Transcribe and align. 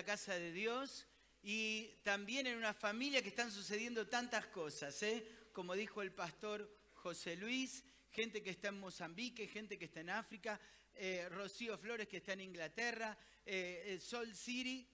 la 0.00 0.06
casa 0.06 0.32
de 0.38 0.50
Dios 0.50 1.06
y 1.42 1.88
también 2.02 2.46
en 2.46 2.56
una 2.56 2.72
familia 2.72 3.20
que 3.20 3.28
están 3.28 3.50
sucediendo 3.50 4.08
tantas 4.08 4.46
cosas, 4.46 5.02
¿eh? 5.02 5.22
como 5.52 5.74
dijo 5.74 6.00
el 6.00 6.10
pastor 6.10 6.74
José 6.94 7.36
Luis, 7.36 7.84
gente 8.10 8.42
que 8.42 8.48
está 8.48 8.68
en 8.68 8.80
Mozambique, 8.80 9.46
gente 9.46 9.78
que 9.78 9.84
está 9.84 10.00
en 10.00 10.08
África, 10.08 10.58
eh, 10.94 11.28
Rocío 11.28 11.76
Flores 11.76 12.08
que 12.08 12.16
está 12.16 12.32
en 12.32 12.40
Inglaterra, 12.40 13.14
eh, 13.44 13.98
Sol 14.00 14.34
City, 14.34 14.88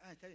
ah, 0.00 0.12
está. 0.12 0.28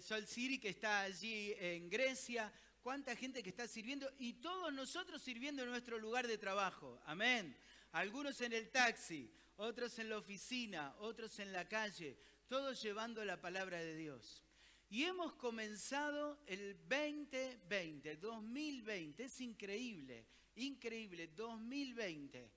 Sol 0.00 0.26
City 0.26 0.58
que 0.58 0.70
está 0.70 1.02
allí 1.02 1.54
en 1.60 1.88
Grecia, 1.88 2.52
cuánta 2.82 3.14
gente 3.14 3.40
que 3.40 3.50
está 3.50 3.68
sirviendo 3.68 4.12
y 4.18 4.32
todos 4.32 4.72
nosotros 4.72 5.22
sirviendo 5.22 5.62
en 5.62 5.70
nuestro 5.70 5.96
lugar 6.00 6.26
de 6.26 6.38
trabajo. 6.38 7.00
Amén. 7.06 7.56
Algunos 7.92 8.40
en 8.40 8.52
el 8.52 8.68
taxi, 8.70 9.30
otros 9.58 9.96
en 10.00 10.10
la 10.10 10.18
oficina, 10.18 10.92
otros 10.98 11.38
en 11.38 11.52
la 11.52 11.68
calle, 11.68 12.18
todos 12.48 12.82
llevando 12.82 13.24
la 13.24 13.40
palabra 13.40 13.78
de 13.78 13.96
Dios. 13.96 14.42
Y 14.88 15.04
hemos 15.04 15.34
comenzado 15.34 16.40
el 16.46 16.78
2020, 16.88 18.16
2020, 18.16 19.24
es 19.24 19.40
increíble, 19.40 20.26
increíble, 20.54 21.28
2020. 21.28 22.52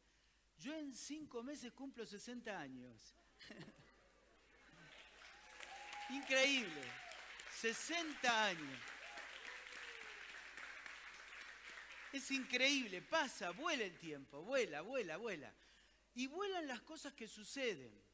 Yo 0.59 0.75
en 0.75 0.93
cinco 0.93 1.41
meses 1.41 1.71
cumplo 1.73 2.05
60 2.05 2.59
años. 2.59 3.15
increíble, 6.09 6.84
60 7.55 8.45
años. 8.45 8.79
Es 12.12 12.29
increíble, 12.31 13.01
pasa, 13.01 13.51
vuela 13.51 13.84
el 13.84 13.98
tiempo, 13.98 14.43
vuela, 14.43 14.81
vuela, 14.81 15.17
vuela. 15.17 15.53
Y 16.13 16.27
vuelan 16.27 16.67
las 16.67 16.81
cosas 16.81 17.13
que 17.13 17.27
suceden. 17.27 18.09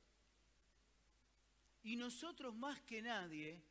Y 1.85 1.97
nosotros 1.97 2.55
más 2.55 2.81
que 2.81 2.99
nadie 2.99 3.61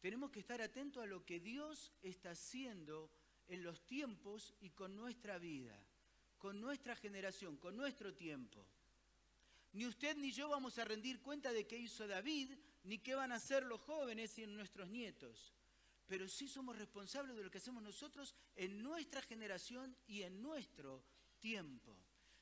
tenemos 0.00 0.30
que 0.30 0.38
estar 0.38 0.62
atentos 0.62 1.02
a 1.02 1.06
lo 1.06 1.24
que 1.24 1.40
Dios 1.40 1.92
está 2.00 2.30
haciendo 2.30 3.10
en 3.48 3.64
los 3.64 3.84
tiempos 3.84 4.54
y 4.60 4.70
con 4.70 4.94
nuestra 4.94 5.36
vida, 5.38 5.76
con 6.38 6.60
nuestra 6.60 6.94
generación, 6.94 7.56
con 7.56 7.76
nuestro 7.76 8.14
tiempo. 8.14 8.64
Ni 9.72 9.84
usted 9.84 10.16
ni 10.16 10.30
yo 10.30 10.48
vamos 10.48 10.78
a 10.78 10.84
rendir 10.84 11.20
cuenta 11.20 11.52
de 11.52 11.66
qué 11.66 11.76
hizo 11.76 12.06
David, 12.06 12.52
ni 12.84 12.98
qué 12.98 13.16
van 13.16 13.32
a 13.32 13.36
hacer 13.36 13.64
los 13.64 13.80
jóvenes 13.80 14.38
y 14.38 14.46
nuestros 14.46 14.88
nietos. 14.88 15.52
Pero 16.06 16.28
sí 16.28 16.46
somos 16.46 16.78
responsables 16.78 17.36
de 17.36 17.42
lo 17.42 17.50
que 17.50 17.58
hacemos 17.58 17.82
nosotros 17.82 18.36
en 18.54 18.80
nuestra 18.80 19.22
generación 19.22 19.96
y 20.06 20.22
en 20.22 20.40
nuestro 20.40 21.02
tiempo. 21.40 21.96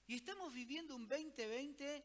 Y 0.07 0.17
estamos 0.17 0.53
viviendo 0.53 0.95
un 0.95 1.09
2020 1.09 2.05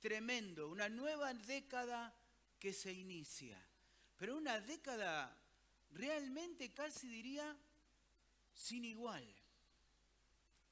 tremendo, 0.00 0.68
una 0.68 0.90
nueva 0.90 1.32
década 1.32 2.14
que 2.58 2.72
se 2.72 2.92
inicia. 2.92 3.58
Pero 4.16 4.36
una 4.36 4.60
década 4.60 5.36
realmente 5.90 6.72
casi 6.72 7.08
diría 7.08 7.56
sin 8.52 8.84
igual. 8.84 9.24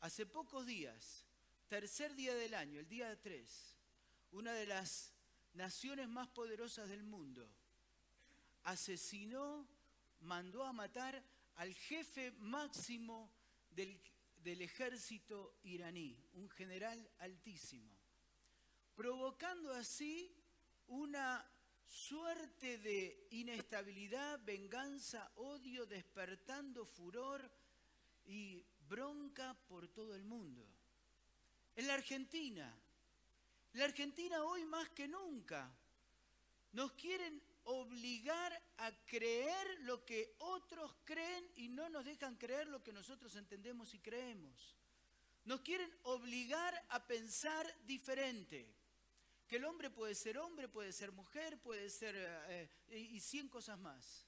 Hace 0.00 0.26
pocos 0.26 0.66
días, 0.66 1.24
tercer 1.68 2.14
día 2.14 2.34
del 2.34 2.54
año, 2.54 2.80
el 2.80 2.88
día 2.88 3.20
3, 3.20 3.76
una 4.32 4.52
de 4.52 4.66
las 4.66 5.12
naciones 5.54 6.08
más 6.08 6.28
poderosas 6.28 6.88
del 6.88 7.02
mundo 7.02 7.48
asesinó, 8.64 9.66
mandó 10.20 10.64
a 10.64 10.72
matar 10.72 11.22
al 11.54 11.72
jefe 11.74 12.32
máximo 12.32 13.30
del 13.70 14.00
del 14.46 14.62
ejército 14.62 15.58
iraní, 15.64 16.16
un 16.34 16.48
general 16.50 17.10
altísimo, 17.18 17.90
provocando 18.94 19.74
así 19.74 20.32
una 20.86 21.44
suerte 21.88 22.78
de 22.78 23.26
inestabilidad, 23.30 24.40
venganza, 24.44 25.30
odio, 25.36 25.86
despertando 25.86 26.86
furor 26.86 27.50
y 28.24 28.64
bronca 28.88 29.54
por 29.68 29.88
todo 29.88 30.14
el 30.14 30.24
mundo. 30.24 30.66
En 31.74 31.86
la 31.86 31.94
Argentina, 31.94 32.74
la 33.74 33.84
Argentina 33.84 34.42
hoy 34.44 34.64
más 34.64 34.88
que 34.90 35.06
nunca, 35.06 35.70
nos 36.72 36.92
quieren 36.92 37.42
obligar 37.64 38.62
a 38.78 38.92
creer 39.06 39.80
lo 39.80 40.04
que 40.04 40.34
otros 40.38 40.94
creen 41.04 41.44
y 41.56 41.68
no 41.68 41.88
nos 41.88 42.04
dejan 42.04 42.36
creer 42.36 42.68
lo 42.68 42.82
que 42.82 42.92
nosotros 42.92 43.34
entendemos 43.36 43.92
y 43.94 43.98
creemos. 43.98 44.76
Nos 45.44 45.60
quieren 45.60 45.92
obligar 46.02 46.84
a 46.88 47.06
pensar 47.06 47.66
diferente. 47.84 48.72
Que 49.46 49.56
el 49.56 49.64
hombre 49.64 49.90
puede 49.90 50.14
ser 50.14 50.38
hombre, 50.38 50.68
puede 50.68 50.92
ser 50.92 51.12
mujer, 51.12 51.58
puede 51.58 51.88
ser... 51.90 52.14
Eh, 52.48 52.68
y 52.88 53.20
cien 53.20 53.48
cosas 53.48 53.78
más. 53.78 54.26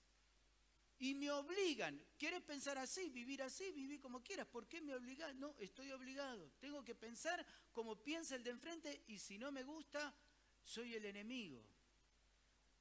Y 1.00 1.14
me 1.14 1.30
obligan, 1.30 2.00
¿quieres 2.18 2.42
pensar 2.42 2.76
así, 2.76 3.08
vivir 3.10 3.40
así, 3.42 3.70
vivir 3.70 4.00
como 4.00 4.22
quieras? 4.22 4.48
¿Por 4.48 4.66
qué 4.66 4.80
me 4.80 4.94
obligas? 4.94 5.32
No, 5.36 5.54
estoy 5.58 5.92
obligado. 5.92 6.50
Tengo 6.58 6.82
que 6.82 6.96
pensar 6.96 7.44
como 7.72 7.96
piensa 7.96 8.34
el 8.34 8.42
de 8.42 8.50
enfrente 8.50 9.04
y 9.06 9.18
si 9.18 9.38
no 9.38 9.52
me 9.52 9.62
gusta, 9.62 10.12
soy 10.64 10.94
el 10.94 11.04
enemigo. 11.04 11.62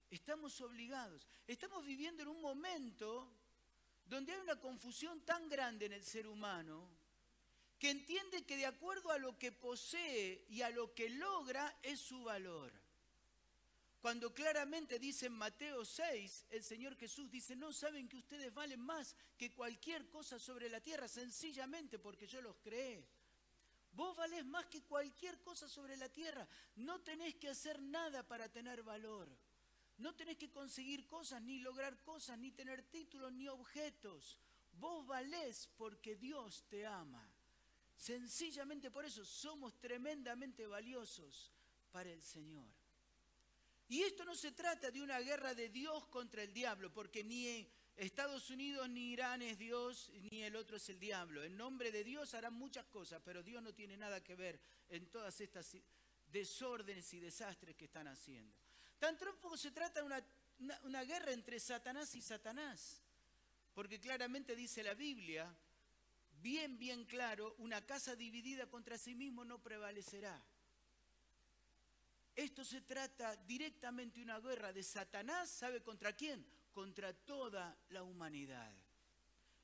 Estamos 0.10 0.60
obligados. 0.62 1.28
Estamos 1.46 1.86
viviendo 1.86 2.24
en 2.24 2.30
un 2.30 2.42
momento 2.42 3.32
donde 4.06 4.34
hay 4.34 4.40
una 4.40 4.60
confusión 4.60 5.22
tan 5.22 5.48
grande 5.48 5.86
en 5.86 5.94
el 5.94 6.04
ser 6.04 6.28
humano 6.28 6.90
que 7.80 7.90
entiende 7.90 8.46
que 8.46 8.58
de 8.58 8.66
acuerdo 8.66 9.12
a 9.12 9.20
lo 9.20 9.38
que 9.38 9.52
posee 9.52 10.46
y 10.50 10.62
a 10.62 10.70
lo 10.70 10.94
que 10.94 11.10
logra 11.10 11.78
es 11.84 12.00
su 12.00 12.24
valor. 12.24 12.72
Cuando 14.02 14.34
claramente 14.34 15.00
dice 15.00 15.26
en 15.26 15.34
Mateo 15.34 15.84
6, 15.84 16.46
el 16.50 16.64
Señor 16.64 16.96
Jesús 16.96 17.30
dice, 17.30 17.56
no 17.56 17.74
saben 17.74 18.08
que 18.08 18.18
ustedes 18.18 18.54
valen 18.54 18.80
más 18.80 19.16
que 19.38 19.54
cualquier 19.54 20.08
cosa 20.10 20.40
sobre 20.40 20.70
la 20.70 20.80
tierra, 20.80 21.08
sencillamente 21.08 22.00
porque 22.00 22.28
yo 22.28 22.42
los 22.42 22.56
creé. 22.58 23.06
Vos 23.92 24.16
valés 24.16 24.46
más 24.46 24.68
que 24.68 24.84
cualquier 24.84 25.42
cosa 25.42 25.68
sobre 25.68 25.98
la 25.98 26.10
tierra. 26.10 26.48
No 26.76 27.02
tenés 27.02 27.36
que 27.36 27.50
hacer 27.50 27.82
nada 27.82 28.28
para 28.28 28.48
tener 28.48 28.84
valor. 28.84 29.28
No 29.98 30.16
tenés 30.16 30.38
que 30.38 30.52
conseguir 30.52 31.08
cosas, 31.08 31.42
ni 31.42 31.60
lograr 31.60 32.00
cosas, 32.04 32.38
ni 32.38 32.52
tener 32.52 32.84
títulos, 32.84 33.34
ni 33.34 33.48
objetos. 33.48 34.40
Vos 34.74 35.08
valés 35.08 35.70
porque 35.76 36.16
Dios 36.16 36.64
te 36.70 36.86
ama. 36.86 37.28
Sencillamente 37.98 38.92
por 38.92 39.06
eso 39.06 39.26
somos 39.26 39.80
tremendamente 39.80 40.66
valiosos 40.68 41.52
para 41.92 42.10
el 42.10 42.22
Señor. 42.22 42.68
Y 43.90 44.04
esto 44.04 44.24
no 44.24 44.36
se 44.36 44.52
trata 44.52 44.92
de 44.92 45.02
una 45.02 45.20
guerra 45.20 45.56
de 45.56 45.70
Dios 45.70 46.06
contra 46.08 46.44
el 46.44 46.54
diablo, 46.54 46.94
porque 46.94 47.24
ni 47.24 47.68
Estados 47.96 48.50
Unidos 48.52 48.88
ni 48.90 49.14
Irán 49.14 49.42
es 49.42 49.58
Dios, 49.58 50.12
ni 50.30 50.44
el 50.44 50.56
otro 50.56 50.78
es 50.78 50.88
el 50.90 51.00
diablo. 51.00 51.44
En 51.44 51.58
nombre 51.58 51.92
de 51.92 52.04
Dios 52.04 52.34
harán 52.34 52.54
muchas 52.54 52.86
cosas, 52.86 53.22
pero 53.26 53.42
Dios 53.42 53.64
no 53.64 53.74
tiene 53.74 53.98
nada 53.98 54.24
que 54.24 54.36
ver 54.36 54.60
en 54.90 55.08
todas 55.08 55.42
estas 55.42 55.76
desórdenes 56.32 57.12
y 57.14 57.20
desastres 57.20 57.76
que 57.76 57.86
están 57.86 58.08
haciendo. 58.08 58.54
Tampoco 59.00 59.58
se 59.58 59.72
trata 59.72 60.02
de 60.02 60.24
una, 60.84 61.04
guerra 61.04 61.32
entre 61.32 61.60
Satanás 61.60 62.14
y 62.16 62.22
Satanás, 62.22 63.02
porque 63.74 64.00
claramente 64.00 64.56
dice 64.56 64.84
la 64.84 64.94
Biblia, 64.94 65.56
bien, 66.48 66.80
bien 66.80 67.04
claro, 67.04 67.56
una 67.58 67.86
casa 67.86 68.16
dividida 68.16 68.68
contra 68.68 68.98
sí 68.98 69.14
mismo 69.14 69.44
no 69.44 69.62
prevalecerá. 69.62 70.42
Esto 72.34 72.64
se 72.64 72.80
trata 72.80 73.36
directamente 73.36 74.20
de 74.20 74.24
una 74.24 74.40
guerra 74.40 74.72
de 74.72 74.82
Satanás, 74.82 75.50
¿sabe 75.50 75.84
contra 75.84 76.14
quién? 76.14 76.48
Contra 76.72 77.12
toda 77.12 77.78
la 77.90 78.02
humanidad. 78.04 78.74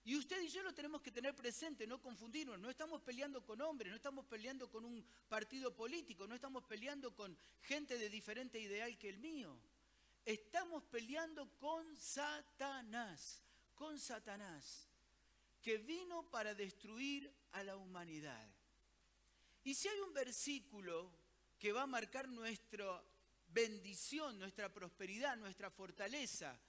Y 0.03 0.17
usted 0.17 0.41
y 0.41 0.49
yo 0.49 0.61
lo 0.61 0.73
tenemos 0.73 1.01
que 1.01 1.13
tener 1.13 1.33
presente, 1.33 1.87
no 1.87 2.01
confundirnos. 2.01 2.59
No 2.59 2.69
estamos 2.69 3.01
peleando 3.01 3.45
con 3.45 3.61
hombres, 3.61 3.89
no 3.89 3.95
estamos 3.95 4.25
peleando 4.25 4.69
con 4.69 4.83
un 4.83 5.05
partido 5.29 5.73
político, 5.73 6.27
no 6.27 6.35
estamos 6.35 6.65
peleando 6.65 7.15
con 7.15 7.37
gente 7.61 7.97
de 7.97 8.09
diferente 8.09 8.59
ideal 8.59 8.97
que 8.97 9.07
el 9.07 9.19
mío. 9.19 9.57
Estamos 10.25 10.83
peleando 10.83 11.49
con 11.57 11.95
Satanás, 11.95 13.41
con 13.73 13.97
Satanás, 13.97 14.89
que 15.63 15.77
vino 15.77 16.29
para 16.29 16.53
destruir 16.53 17.33
a 17.53 17.63
la 17.63 17.77
humanidad. 17.77 18.47
Y 19.63 19.73
si 19.73 19.87
hay 19.87 19.99
un 20.01 20.13
versículo 20.13 21.09
que 21.57 21.71
va 21.71 21.83
a 21.83 21.87
marcar 21.87 22.27
nuestra 22.27 23.01
bendición, 23.47 24.37
nuestra 24.37 24.71
prosperidad, 24.73 25.37
nuestra 25.37 25.71
fortaleza, 25.71 26.59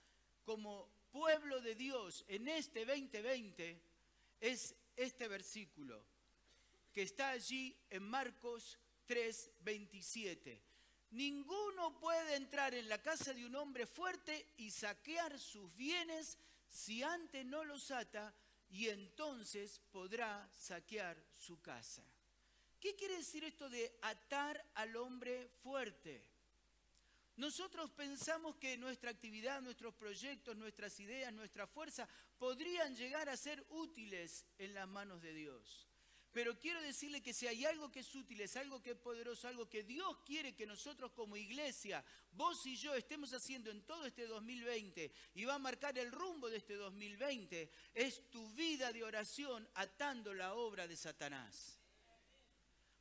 como 0.44 0.88
pueblo 1.10 1.60
de 1.60 1.74
Dios 1.74 2.24
en 2.28 2.46
este 2.48 2.84
2020 2.84 3.80
es 4.40 4.74
este 4.96 5.26
versículo 5.26 6.04
que 6.92 7.02
está 7.02 7.30
allí 7.30 7.76
en 7.90 8.04
Marcos 8.04 8.78
3:27. 9.06 10.62
Ninguno 11.10 11.98
puede 11.98 12.36
entrar 12.36 12.74
en 12.74 12.88
la 12.88 13.02
casa 13.02 13.32
de 13.32 13.46
un 13.46 13.56
hombre 13.56 13.86
fuerte 13.86 14.52
y 14.56 14.70
saquear 14.70 15.38
sus 15.38 15.74
bienes 15.74 16.38
si 16.68 17.02
antes 17.02 17.44
no 17.44 17.64
los 17.64 17.90
ata 17.90 18.34
y 18.70 18.88
entonces 18.88 19.80
podrá 19.90 20.48
saquear 20.52 21.16
su 21.38 21.60
casa. 21.60 22.04
¿Qué 22.80 22.94
quiere 22.94 23.16
decir 23.16 23.44
esto 23.44 23.70
de 23.70 23.96
atar 24.02 24.62
al 24.74 24.94
hombre 24.96 25.48
fuerte? 25.62 26.22
Nosotros 27.36 27.90
pensamos 27.90 28.56
que 28.56 28.76
nuestra 28.76 29.10
actividad, 29.10 29.60
nuestros 29.60 29.94
proyectos, 29.94 30.56
nuestras 30.56 31.00
ideas, 31.00 31.32
nuestra 31.32 31.66
fuerza 31.66 32.08
podrían 32.38 32.94
llegar 32.94 33.28
a 33.28 33.36
ser 33.36 33.64
útiles 33.70 34.44
en 34.58 34.74
las 34.74 34.86
manos 34.86 35.20
de 35.20 35.34
Dios. 35.34 35.88
Pero 36.34 36.58
quiero 36.58 36.82
decirle 36.82 37.22
que 37.22 37.32
si 37.32 37.46
hay 37.46 37.64
algo 37.64 37.92
que 37.92 38.00
es 38.00 38.12
útil, 38.12 38.40
es 38.40 38.56
algo 38.56 38.82
que 38.82 38.90
es 38.90 38.96
poderoso, 38.96 39.46
algo 39.46 39.68
que 39.68 39.84
Dios 39.84 40.18
quiere 40.26 40.52
que 40.52 40.66
nosotros 40.66 41.12
como 41.12 41.36
iglesia, 41.36 42.04
vos 42.32 42.66
y 42.66 42.74
yo 42.74 42.92
estemos 42.96 43.32
haciendo 43.32 43.70
en 43.70 43.82
todo 43.82 44.04
este 44.04 44.26
2020 44.26 45.12
y 45.36 45.44
va 45.44 45.54
a 45.54 45.58
marcar 45.60 45.96
el 45.96 46.10
rumbo 46.10 46.50
de 46.50 46.56
este 46.56 46.74
2020, 46.74 47.70
es 47.94 48.28
tu 48.30 48.50
vida 48.50 48.92
de 48.92 49.04
oración 49.04 49.68
atando 49.74 50.34
la 50.34 50.54
obra 50.54 50.88
de 50.88 50.96
Satanás. 50.96 51.78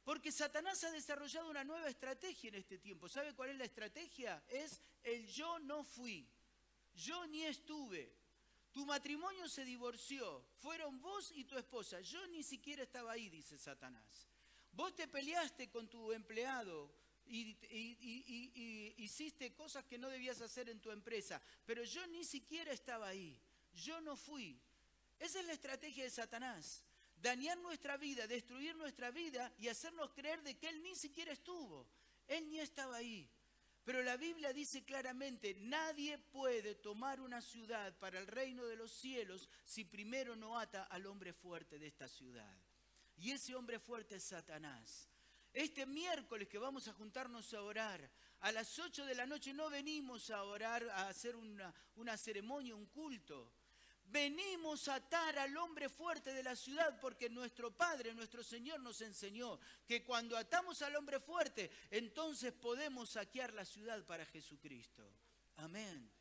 Porque 0.04 0.32
Satanás 0.32 0.84
ha 0.84 0.92
desarrollado 0.92 1.50
una 1.50 1.64
nueva 1.64 1.88
estrategia 1.88 2.50
en 2.50 2.56
este 2.56 2.78
tiempo. 2.78 3.10
¿Sabe 3.10 3.34
cuál 3.34 3.50
es 3.50 3.58
la 3.58 3.66
estrategia? 3.66 4.44
Es 4.48 4.80
el 5.02 5.26
yo 5.26 5.58
no 5.58 5.84
fui, 5.84 6.30
yo 6.94 7.26
ni 7.26 7.46
estuve, 7.46 8.14
tu 8.74 8.86
matrimonio 8.86 9.48
se 9.48 9.64
divorció, 9.64 10.44
fueron 10.60 11.00
vos 11.00 11.32
y 11.36 11.46
tu 11.46 11.58
esposa. 11.58 12.02
Yo 12.02 12.26
ni 12.28 12.44
siquiera 12.44 12.84
estaba 12.84 13.12
ahí, 13.12 13.30
dice 13.30 13.58
Satanás. 13.58 14.28
Vos 14.72 14.96
te 14.96 15.08
peleaste 15.08 15.70
con 15.70 15.88
tu 15.88 16.12
empleado 16.12 16.92
y, 17.28 17.56
hiciste 18.98 19.54
cosas 19.54 19.86
que 19.86 20.00
no 20.00 20.10
debías 20.10 20.42
hacer 20.42 20.70
en 20.70 20.80
tu 20.80 20.90
empresa, 20.90 21.42
pero 21.66 21.84
yo 21.84 22.06
ni 22.08 22.24
siquiera 22.24 22.72
estaba 22.72 23.08
ahí. 23.08 23.40
Yo 23.74 24.02
no 24.02 24.16
fui. 24.16 24.60
Esa 25.20 25.40
es 25.40 25.46
la 25.46 25.54
estrategia 25.54 26.04
de 26.04 26.10
Satanás. 26.10 26.84
Dañar 27.16 27.58
nuestra 27.60 27.96
vida, 27.98 28.28
destruir 28.28 28.76
nuestra 28.76 29.12
vida 29.12 29.54
y 29.60 29.68
hacernos 29.68 30.12
creer 30.14 30.42
de 30.42 30.58
que 30.58 30.68
Él 30.68 30.82
ni 30.82 30.96
siquiera 30.96 31.32
estuvo. 31.32 31.88
Él 32.28 32.50
ni 32.50 32.60
estaba 32.60 32.98
ahí. 32.98 33.30
Pero 33.84 34.02
la 34.02 34.16
Biblia 34.16 34.54
dice 34.54 34.86
claramente, 34.86 35.56
nadie 35.60 36.18
puede 36.18 36.76
tomar 36.76 37.20
una 37.20 37.42
ciudad 37.42 37.98
para 38.00 38.18
el 38.18 38.28
reino 38.28 38.66
de 38.66 38.78
los 38.78 38.92
cielos 38.92 39.50
si 39.66 39.84
primero 39.84 40.36
no 40.36 40.58
ata 40.58 40.84
al 40.84 41.06
hombre 41.06 41.34
fuerte 41.34 41.78
de 41.78 41.88
esta 41.88 42.08
ciudad. 42.08 42.58
Y 43.18 43.32
ese 43.32 43.56
hombre 43.56 43.80
fuerte 43.80 44.16
es 44.16 44.24
Satanás. 44.24 45.10
Este 45.52 45.86
miércoles 45.86 46.48
que 46.48 46.58
vamos 46.58 46.88
a 46.88 46.94
juntarnos 46.94 47.54
a 47.54 47.62
orar, 47.62 48.10
a 48.40 48.52
las 48.52 48.80
8 48.80 49.06
de 49.06 49.16
la 49.16 49.26
noche 49.26 49.54
no 49.54 49.70
venimos 49.70 50.30
a 50.30 50.44
orar, 50.44 50.90
a 50.90 51.10
hacer 51.10 51.36
una, 51.36 51.74
una 51.96 52.18
ceremonia, 52.18 52.76
un 52.76 52.88
culto. 52.88 53.52
Venimos 54.14 54.88
a 54.90 54.96
atar 54.96 55.40
al 55.40 55.58
hombre 55.58 55.90
fuerte 55.90 56.36
de 56.36 56.44
la 56.44 56.56
ciudad 56.56 57.00
porque 57.00 57.32
nuestro 57.32 57.76
Padre, 57.76 58.14
nuestro 58.14 58.44
Señor 58.44 58.80
nos 58.80 59.02
enseñó 59.02 59.60
que 59.88 60.04
cuando 60.04 60.38
atamos 60.38 60.84
al 60.84 60.96
hombre 60.96 61.20
fuerte, 61.20 61.72
entonces 61.90 62.54
podemos 62.54 63.10
saquear 63.10 63.52
la 63.54 63.66
ciudad 63.66 64.06
para 64.06 64.24
Jesucristo. 64.28 65.04
Amén. 65.56 66.12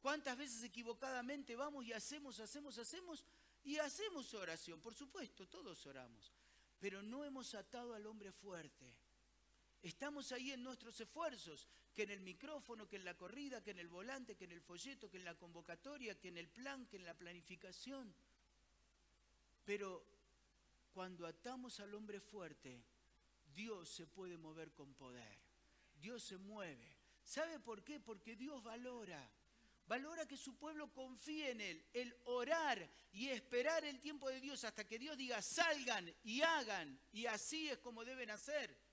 ¿Cuántas 0.00 0.38
veces 0.38 0.62
equivocadamente 0.62 1.56
vamos 1.56 1.84
y 1.84 1.92
hacemos, 1.92 2.38
hacemos, 2.38 2.78
hacemos 2.78 3.24
y 3.64 3.76
hacemos 3.78 4.32
oración? 4.32 4.80
Por 4.80 4.94
supuesto, 4.94 5.48
todos 5.48 5.84
oramos, 5.86 6.32
pero 6.78 7.02
no 7.02 7.24
hemos 7.24 7.56
atado 7.56 7.94
al 7.94 8.06
hombre 8.06 8.30
fuerte. 8.30 8.94
Estamos 9.84 10.32
ahí 10.32 10.50
en 10.50 10.62
nuestros 10.62 10.98
esfuerzos, 10.98 11.68
que 11.94 12.04
en 12.04 12.10
el 12.10 12.20
micrófono, 12.20 12.88
que 12.88 12.96
en 12.96 13.04
la 13.04 13.18
corrida, 13.18 13.62
que 13.62 13.72
en 13.72 13.78
el 13.78 13.88
volante, 13.88 14.34
que 14.34 14.46
en 14.46 14.52
el 14.52 14.62
folleto, 14.62 15.10
que 15.10 15.18
en 15.18 15.26
la 15.26 15.34
convocatoria, 15.34 16.18
que 16.18 16.28
en 16.28 16.38
el 16.38 16.48
plan, 16.48 16.86
que 16.86 16.96
en 16.96 17.04
la 17.04 17.12
planificación. 17.12 18.14
Pero 19.66 20.02
cuando 20.94 21.26
atamos 21.26 21.80
al 21.80 21.94
hombre 21.94 22.18
fuerte, 22.18 22.82
Dios 23.54 23.90
se 23.90 24.06
puede 24.06 24.38
mover 24.38 24.72
con 24.72 24.94
poder. 24.94 25.38
Dios 26.00 26.22
se 26.22 26.38
mueve. 26.38 26.96
¿Sabe 27.22 27.60
por 27.60 27.84
qué? 27.84 28.00
Porque 28.00 28.36
Dios 28.36 28.62
valora. 28.62 29.30
Valora 29.86 30.26
que 30.26 30.38
su 30.38 30.56
pueblo 30.56 30.90
confíe 30.94 31.50
en 31.50 31.60
Él, 31.60 31.84
el 31.92 32.16
orar 32.24 32.88
y 33.12 33.28
esperar 33.28 33.84
el 33.84 34.00
tiempo 34.00 34.30
de 34.30 34.40
Dios 34.40 34.64
hasta 34.64 34.86
que 34.86 34.98
Dios 34.98 35.18
diga 35.18 35.42
salgan 35.42 36.10
y 36.22 36.40
hagan. 36.40 36.98
Y 37.12 37.26
así 37.26 37.68
es 37.68 37.76
como 37.80 38.02
deben 38.02 38.30
hacer. 38.30 38.83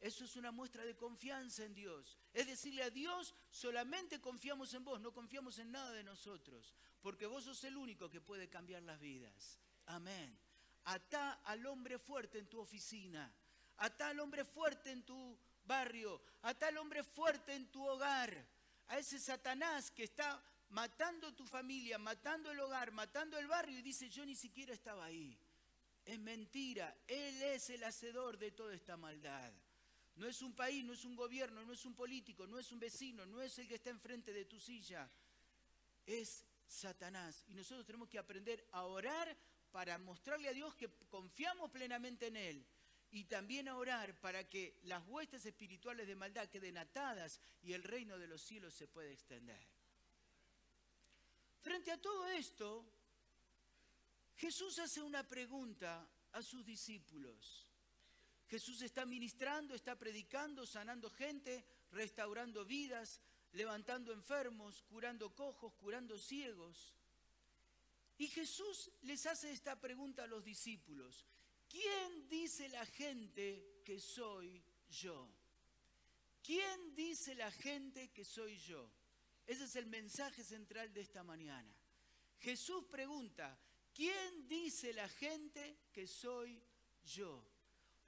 Eso 0.00 0.24
es 0.24 0.36
una 0.36 0.52
muestra 0.52 0.84
de 0.84 0.96
confianza 0.96 1.64
en 1.64 1.74
Dios. 1.74 2.18
Es 2.32 2.46
decirle 2.46 2.84
a 2.84 2.90
Dios, 2.90 3.34
solamente 3.50 4.20
confiamos 4.20 4.72
en 4.74 4.84
vos, 4.84 5.00
no 5.00 5.12
confiamos 5.12 5.58
en 5.58 5.72
nada 5.72 5.90
de 5.92 6.04
nosotros, 6.04 6.72
porque 7.00 7.26
vos 7.26 7.44
sos 7.44 7.64
el 7.64 7.76
único 7.76 8.08
que 8.08 8.20
puede 8.20 8.48
cambiar 8.48 8.82
las 8.82 9.00
vidas. 9.00 9.58
Amén. 9.86 10.38
Atá 10.84 11.32
al 11.44 11.66
hombre 11.66 11.98
fuerte 11.98 12.38
en 12.38 12.48
tu 12.48 12.60
oficina, 12.60 13.32
atá 13.78 14.08
al 14.08 14.20
hombre 14.20 14.44
fuerte 14.44 14.90
en 14.92 15.02
tu 15.02 15.36
barrio, 15.64 16.22
atá 16.42 16.68
al 16.68 16.78
hombre 16.78 17.02
fuerte 17.02 17.54
en 17.54 17.70
tu 17.70 17.84
hogar, 17.84 18.46
a 18.86 18.98
ese 18.98 19.18
Satanás 19.18 19.90
que 19.90 20.04
está 20.04 20.42
matando 20.70 21.34
tu 21.34 21.44
familia, 21.44 21.98
matando 21.98 22.50
el 22.50 22.60
hogar, 22.60 22.92
matando 22.92 23.36
el 23.36 23.48
barrio 23.48 23.78
y 23.78 23.82
dice, 23.82 24.08
yo 24.08 24.24
ni 24.24 24.36
siquiera 24.36 24.72
estaba 24.72 25.04
ahí. 25.04 25.36
Es 26.04 26.18
mentira, 26.18 26.96
Él 27.06 27.42
es 27.42 27.68
el 27.68 27.84
hacedor 27.84 28.38
de 28.38 28.52
toda 28.52 28.74
esta 28.74 28.96
maldad. 28.96 29.52
No 30.18 30.26
es 30.26 30.42
un 30.42 30.52
país, 30.52 30.84
no 30.84 30.94
es 30.94 31.04
un 31.04 31.14
gobierno, 31.14 31.64
no 31.64 31.72
es 31.72 31.84
un 31.84 31.94
político, 31.94 32.44
no 32.46 32.58
es 32.58 32.72
un 32.72 32.80
vecino, 32.80 33.24
no 33.24 33.40
es 33.40 33.56
el 33.60 33.68
que 33.68 33.76
está 33.76 33.90
enfrente 33.90 34.32
de 34.32 34.46
tu 34.46 34.58
silla. 34.58 35.08
Es 36.04 36.44
Satanás. 36.66 37.44
Y 37.46 37.54
nosotros 37.54 37.86
tenemos 37.86 38.08
que 38.08 38.18
aprender 38.18 38.66
a 38.72 38.82
orar 38.82 39.36
para 39.70 39.96
mostrarle 39.98 40.48
a 40.48 40.52
Dios 40.52 40.74
que 40.74 40.90
confiamos 41.08 41.70
plenamente 41.70 42.26
en 42.26 42.36
Él. 42.36 42.66
Y 43.12 43.24
también 43.24 43.68
a 43.68 43.76
orar 43.76 44.20
para 44.20 44.48
que 44.48 44.80
las 44.82 45.06
huestes 45.06 45.46
espirituales 45.46 46.08
de 46.08 46.16
maldad 46.16 46.48
queden 46.48 46.78
atadas 46.78 47.40
y 47.62 47.72
el 47.72 47.84
reino 47.84 48.18
de 48.18 48.26
los 48.26 48.42
cielos 48.42 48.74
se 48.74 48.88
pueda 48.88 49.10
extender. 49.10 49.64
Frente 51.62 51.92
a 51.92 52.00
todo 52.00 52.26
esto, 52.26 52.84
Jesús 54.36 54.80
hace 54.80 55.00
una 55.00 55.26
pregunta 55.26 56.08
a 56.32 56.42
sus 56.42 56.66
discípulos. 56.66 57.67
Jesús 58.48 58.80
está 58.82 59.04
ministrando, 59.04 59.74
está 59.74 59.96
predicando, 59.96 60.66
sanando 60.66 61.10
gente, 61.10 61.64
restaurando 61.92 62.64
vidas, 62.64 63.20
levantando 63.52 64.12
enfermos, 64.12 64.82
curando 64.82 65.34
cojos, 65.34 65.74
curando 65.74 66.18
ciegos. 66.18 66.94
Y 68.16 68.28
Jesús 68.28 68.90
les 69.02 69.26
hace 69.26 69.52
esta 69.52 69.78
pregunta 69.78 70.24
a 70.24 70.26
los 70.26 70.42
discípulos. 70.44 71.26
¿Quién 71.68 72.26
dice 72.28 72.68
la 72.70 72.86
gente 72.86 73.82
que 73.84 74.00
soy 74.00 74.62
yo? 74.88 75.28
¿Quién 76.42 76.94
dice 76.94 77.34
la 77.34 77.50
gente 77.50 78.08
que 78.08 78.24
soy 78.24 78.56
yo? 78.56 78.90
Ese 79.46 79.64
es 79.64 79.76
el 79.76 79.86
mensaje 79.86 80.42
central 80.42 80.92
de 80.94 81.02
esta 81.02 81.22
mañana. 81.22 81.70
Jesús 82.38 82.84
pregunta, 82.90 83.58
¿quién 83.92 84.48
dice 84.48 84.94
la 84.94 85.08
gente 85.08 85.78
que 85.92 86.06
soy 86.06 86.62
yo? 87.04 87.57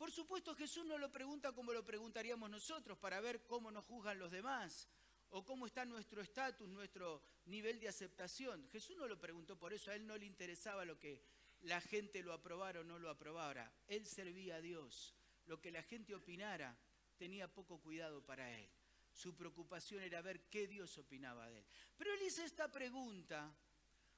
Por 0.00 0.11
supuesto 0.11 0.54
Jesús 0.54 0.87
no 0.87 0.97
lo 0.97 1.12
pregunta 1.12 1.52
como 1.52 1.75
lo 1.75 1.85
preguntaríamos 1.85 2.49
nosotros 2.49 2.97
para 2.97 3.21
ver 3.21 3.45
cómo 3.45 3.71
nos 3.71 3.85
juzgan 3.85 4.19
los 4.19 4.30
demás 4.30 4.88
o 5.28 5.45
cómo 5.45 5.66
está 5.66 5.85
nuestro 5.85 6.23
estatus, 6.23 6.71
nuestro 6.71 7.23
nivel 7.45 7.78
de 7.78 7.88
aceptación. 7.88 8.66
Jesús 8.71 8.97
no 8.97 9.07
lo 9.07 9.21
preguntó 9.21 9.59
por 9.59 9.75
eso, 9.75 9.90
a 9.90 9.95
él 9.95 10.07
no 10.07 10.16
le 10.16 10.25
interesaba 10.25 10.87
lo 10.87 10.99
que 10.99 11.23
la 11.61 11.83
gente 11.83 12.23
lo 12.23 12.33
aprobara 12.33 12.80
o 12.80 12.83
no 12.83 12.99
lo 12.99 13.11
aprobara. 13.11 13.71
Él 13.88 14.07
servía 14.07 14.57
a 14.57 14.61
Dios. 14.62 15.14
Lo 15.45 15.61
que 15.61 15.71
la 15.71 15.83
gente 15.83 16.14
opinara 16.14 16.75
tenía 17.19 17.52
poco 17.52 17.78
cuidado 17.78 18.25
para 18.25 18.50
él. 18.59 18.71
Su 19.12 19.37
preocupación 19.37 20.02
era 20.02 20.23
ver 20.23 20.49
qué 20.49 20.66
Dios 20.66 20.97
opinaba 20.97 21.47
de 21.50 21.59
él. 21.59 21.66
Pero 21.99 22.14
él 22.14 22.23
hizo 22.23 22.42
esta 22.42 22.73
pregunta 22.73 23.54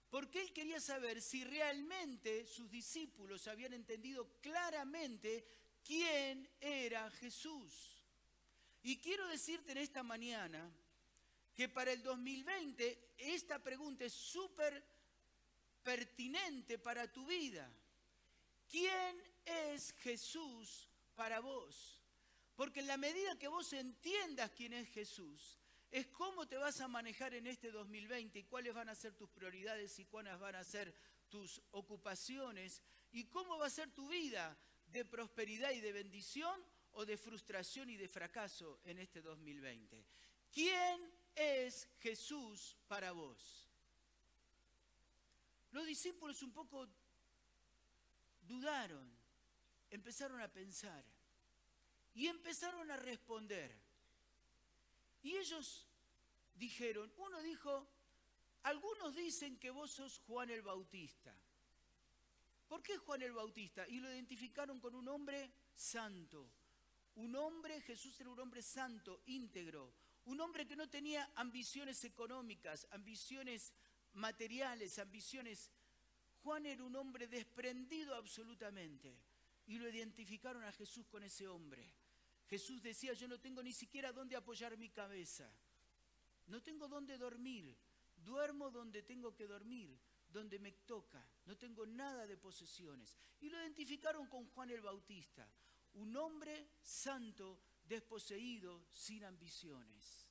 porque 0.08 0.42
él 0.42 0.52
quería 0.52 0.78
saber 0.78 1.20
si 1.20 1.42
realmente 1.42 2.46
sus 2.46 2.70
discípulos 2.70 3.48
habían 3.48 3.72
entendido 3.72 4.38
claramente 4.40 5.44
quién 5.84 6.48
era 6.60 7.10
Jesús. 7.10 8.04
Y 8.82 8.98
quiero 8.98 9.26
decirte 9.28 9.72
en 9.72 9.78
esta 9.78 10.02
mañana 10.02 10.70
que 11.54 11.68
para 11.68 11.92
el 11.92 12.02
2020 12.02 13.14
esta 13.18 13.58
pregunta 13.62 14.04
es 14.04 14.12
súper 14.12 14.84
pertinente 15.82 16.78
para 16.78 17.10
tu 17.12 17.26
vida. 17.26 17.70
¿Quién 18.68 19.22
es 19.44 19.92
Jesús 19.98 20.88
para 21.14 21.40
vos? 21.40 22.00
Porque 22.56 22.80
en 22.80 22.86
la 22.86 22.96
medida 22.96 23.38
que 23.38 23.48
vos 23.48 23.72
entiendas 23.72 24.50
quién 24.52 24.72
es 24.72 24.88
Jesús, 24.88 25.58
es 25.90 26.06
cómo 26.06 26.48
te 26.48 26.56
vas 26.56 26.80
a 26.80 26.88
manejar 26.88 27.34
en 27.34 27.46
este 27.46 27.70
2020 27.70 28.38
y 28.38 28.44
cuáles 28.44 28.74
van 28.74 28.88
a 28.88 28.94
ser 28.94 29.14
tus 29.14 29.28
prioridades 29.28 29.98
y 29.98 30.06
cuáles 30.06 30.38
van 30.38 30.54
a 30.54 30.64
ser 30.64 30.94
tus 31.28 31.60
ocupaciones 31.70 32.82
y 33.12 33.24
cómo 33.24 33.58
va 33.58 33.66
a 33.66 33.70
ser 33.70 33.90
tu 33.90 34.08
vida 34.08 34.56
de 34.92 35.04
prosperidad 35.04 35.72
y 35.72 35.80
de 35.80 35.92
bendición 35.92 36.60
o 36.92 37.06
de 37.06 37.16
frustración 37.16 37.88
y 37.90 37.96
de 37.96 38.08
fracaso 38.08 38.80
en 38.84 38.98
este 38.98 39.22
2020. 39.22 40.04
¿Quién 40.52 41.10
es 41.34 41.88
Jesús 41.98 42.76
para 42.86 43.12
vos? 43.12 43.68
Los 45.70 45.86
discípulos 45.86 46.42
un 46.42 46.52
poco 46.52 46.86
dudaron, 48.42 49.10
empezaron 49.90 50.40
a 50.42 50.52
pensar 50.52 51.02
y 52.14 52.26
empezaron 52.26 52.90
a 52.90 52.96
responder. 52.96 53.74
Y 55.22 55.36
ellos 55.36 55.86
dijeron, 56.54 57.10
uno 57.16 57.40
dijo, 57.40 57.88
algunos 58.64 59.14
dicen 59.14 59.58
que 59.58 59.70
vos 59.70 59.90
sos 59.92 60.18
Juan 60.26 60.50
el 60.50 60.60
Bautista. 60.60 61.34
¿Por 62.72 62.82
qué 62.82 62.96
Juan 62.96 63.20
el 63.20 63.34
Bautista? 63.34 63.86
Y 63.86 64.00
lo 64.00 64.10
identificaron 64.10 64.80
con 64.80 64.94
un 64.94 65.06
hombre 65.06 65.52
santo. 65.74 66.48
Un 67.16 67.36
hombre, 67.36 67.82
Jesús 67.82 68.18
era 68.18 68.30
un 68.30 68.40
hombre 68.40 68.62
santo, 68.62 69.20
íntegro. 69.26 69.92
Un 70.24 70.40
hombre 70.40 70.66
que 70.66 70.74
no 70.74 70.88
tenía 70.88 71.30
ambiciones 71.34 72.02
económicas, 72.04 72.86
ambiciones 72.90 73.74
materiales, 74.14 74.98
ambiciones... 74.98 75.70
Juan 76.42 76.64
era 76.64 76.82
un 76.82 76.96
hombre 76.96 77.26
desprendido 77.26 78.14
absolutamente. 78.14 79.18
Y 79.66 79.76
lo 79.76 79.86
identificaron 79.86 80.64
a 80.64 80.72
Jesús 80.72 81.06
con 81.08 81.22
ese 81.22 81.46
hombre. 81.48 81.92
Jesús 82.48 82.80
decía, 82.80 83.12
yo 83.12 83.28
no 83.28 83.38
tengo 83.38 83.62
ni 83.62 83.74
siquiera 83.74 84.14
dónde 84.14 84.34
apoyar 84.34 84.78
mi 84.78 84.88
cabeza. 84.88 85.46
No 86.46 86.62
tengo 86.62 86.88
dónde 86.88 87.18
dormir. 87.18 87.76
Duermo 88.16 88.70
donde 88.70 89.02
tengo 89.02 89.34
que 89.34 89.46
dormir 89.46 90.00
donde 90.32 90.58
me 90.58 90.72
toca, 90.72 91.24
no 91.46 91.56
tengo 91.56 91.86
nada 91.86 92.26
de 92.26 92.36
posesiones. 92.36 93.16
Y 93.40 93.48
lo 93.48 93.58
identificaron 93.58 94.26
con 94.26 94.46
Juan 94.46 94.70
el 94.70 94.80
Bautista, 94.80 95.48
un 95.94 96.16
hombre 96.16 96.70
santo, 96.82 97.60
desposeído, 97.84 98.86
sin 98.92 99.24
ambiciones. 99.24 100.28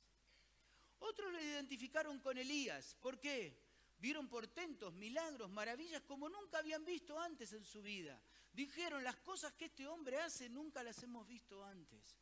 Otros 0.98 1.32
lo 1.32 1.40
identificaron 1.40 2.20
con 2.20 2.38
Elías, 2.38 2.96
¿por 3.00 3.18
qué? 3.18 3.60
Vieron 3.98 4.28
portentos, 4.28 4.92
milagros, 4.94 5.50
maravillas 5.50 6.02
como 6.02 6.28
nunca 6.28 6.58
habían 6.58 6.84
visto 6.84 7.18
antes 7.20 7.52
en 7.52 7.64
su 7.64 7.82
vida. 7.82 8.20
Dijeron, 8.52 9.04
las 9.04 9.16
cosas 9.18 9.52
que 9.54 9.66
este 9.66 9.86
hombre 9.86 10.18
hace 10.18 10.48
nunca 10.48 10.82
las 10.82 11.02
hemos 11.02 11.26
visto 11.26 11.64
antes. 11.64 12.16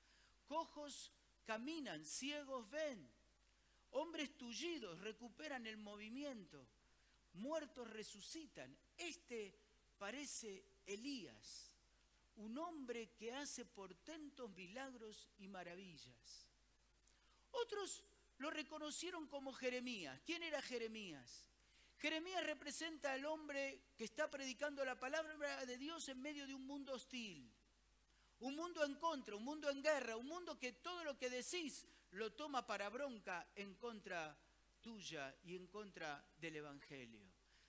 Cojos 0.46 1.12
caminan, 1.44 2.04
ciegos 2.04 2.68
ven, 2.70 3.10
hombres 3.90 4.36
tullidos 4.36 5.00
recuperan 5.00 5.66
el 5.66 5.76
movimiento 5.78 6.68
muertos 7.34 7.88
resucitan. 7.90 8.76
Este 8.96 9.58
parece 9.98 10.64
Elías, 10.86 11.76
un 12.36 12.56
hombre 12.58 13.12
que 13.12 13.32
hace 13.32 13.64
portentos, 13.64 14.50
milagros 14.50 15.28
y 15.38 15.48
maravillas. 15.48 16.48
Otros 17.50 18.04
lo 18.38 18.50
reconocieron 18.50 19.26
como 19.26 19.52
Jeremías. 19.52 20.20
¿Quién 20.24 20.42
era 20.42 20.62
Jeremías? 20.62 21.46
Jeremías 21.98 22.42
representa 22.44 23.12
al 23.12 23.26
hombre 23.26 23.82
que 23.98 24.04
está 24.04 24.30
predicando 24.30 24.82
la 24.84 24.98
palabra 24.98 25.66
de 25.66 25.76
Dios 25.76 26.08
en 26.08 26.22
medio 26.22 26.46
de 26.46 26.54
un 26.54 26.66
mundo 26.66 26.94
hostil. 26.94 27.52
Un 28.38 28.56
mundo 28.56 28.82
en 28.86 28.94
contra, 28.94 29.36
un 29.36 29.44
mundo 29.44 29.68
en 29.68 29.82
guerra, 29.82 30.16
un 30.16 30.26
mundo 30.26 30.58
que 30.58 30.72
todo 30.72 31.04
lo 31.04 31.18
que 31.18 31.28
decís 31.28 31.86
lo 32.12 32.32
toma 32.32 32.66
para 32.66 32.88
bronca 32.88 33.46
en 33.54 33.74
contra 33.74 34.34
tuya 34.80 35.34
y 35.42 35.56
en 35.56 35.66
contra 35.66 36.24
del 36.38 36.56
Evangelio. 36.56 37.24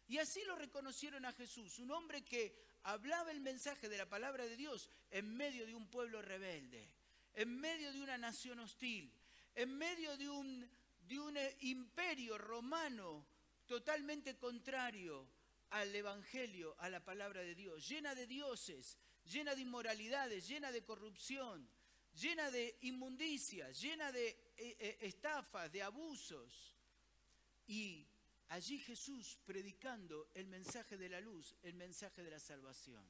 Y 0.08 0.18
así 0.18 0.44
lo 0.46 0.56
reconocieron 0.56 1.26
a 1.26 1.34
Jesús, 1.34 1.80
un 1.80 1.92
hombre 1.92 2.24
que 2.24 2.56
hablaba 2.84 3.32
el 3.32 3.40
mensaje 3.40 3.88
de 3.88 3.98
la 3.98 4.10
palabra 4.10 4.46
de 4.46 4.58
Dios 4.58 4.90
en 5.10 5.34
medio 5.36 5.66
de 5.66 5.76
un 5.76 5.90
pueblo 5.90 6.22
rebelde, 6.22 6.92
en 7.34 7.60
medio 7.60 7.94
de 7.94 8.02
una 8.02 8.18
nación 8.18 8.60
hostil, 8.60 9.14
en 9.56 9.78
medio 9.78 10.18
de 10.18 10.30
un, 10.30 10.70
de 11.08 11.20
un 11.20 11.38
imperio 11.62 12.38
romano 12.38 13.26
totalmente 13.66 14.38
contrario 14.38 15.30
al 15.70 15.96
Evangelio, 15.96 16.76
a 16.80 16.90
la 16.90 17.04
palabra 17.04 17.42
de 17.42 17.56
Dios, 17.56 17.88
llena 17.88 18.14
de 18.14 18.28
dioses, 18.28 18.98
llena 19.24 19.56
de 19.56 19.62
inmoralidades, 19.62 20.48
llena 20.48 20.72
de 20.72 20.84
corrupción, 20.84 21.70
llena 22.14 22.52
de 22.52 22.78
inmundicias, 22.82 23.80
llena 23.80 24.12
de 24.12 24.28
eh, 24.58 24.76
eh, 24.80 24.98
estafas, 25.02 25.72
de 25.72 25.82
abusos. 25.82 26.76
Y 27.68 28.08
allí 28.50 28.80
Jesús 28.80 29.38
predicando 29.46 30.30
el 30.34 30.48
mensaje 30.48 30.98
de 30.98 31.10
la 31.10 31.22
luz, 31.22 31.56
el 31.64 31.74
mensaje 31.76 32.24
de 32.24 32.32
la 32.32 32.40
salvación. 32.40 33.06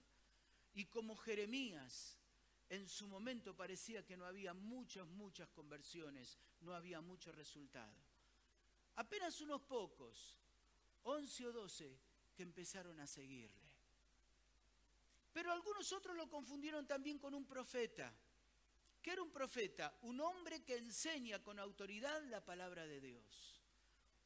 Y 0.74 0.86
como 0.86 1.16
Jeremías, 1.16 2.18
en 2.70 2.88
su 2.88 3.08
momento 3.08 3.56
parecía 3.56 4.06
que 4.06 4.16
no 4.16 4.26
había 4.26 4.54
muchas, 4.54 5.08
muchas 5.08 5.50
conversiones, 5.50 6.38
no 6.62 6.74
había 6.74 7.02
mucho 7.02 7.32
resultado. 7.32 7.96
Apenas 8.96 9.42
unos 9.42 9.62
pocos, 9.64 10.38
once 11.04 11.46
o 11.46 11.52
doce, 11.52 12.00
que 12.36 12.44
empezaron 12.44 13.00
a 13.00 13.08
seguirle. 13.08 13.72
Pero 15.34 15.52
algunos 15.52 15.92
otros 15.92 16.16
lo 16.16 16.30
confundieron 16.30 16.86
también 16.86 17.18
con 17.18 17.34
un 17.34 17.46
profeta. 17.46 18.14
¿Qué 19.02 19.12
era 19.12 19.24
un 19.24 19.32
profeta? 19.32 19.98
Un 20.04 20.22
hombre 20.22 20.64
que 20.64 20.78
enseña 20.78 21.42
con 21.42 21.58
autoridad 21.58 22.24
la 22.26 22.46
palabra 22.46 22.86
de 22.86 23.02
Dios 23.02 23.61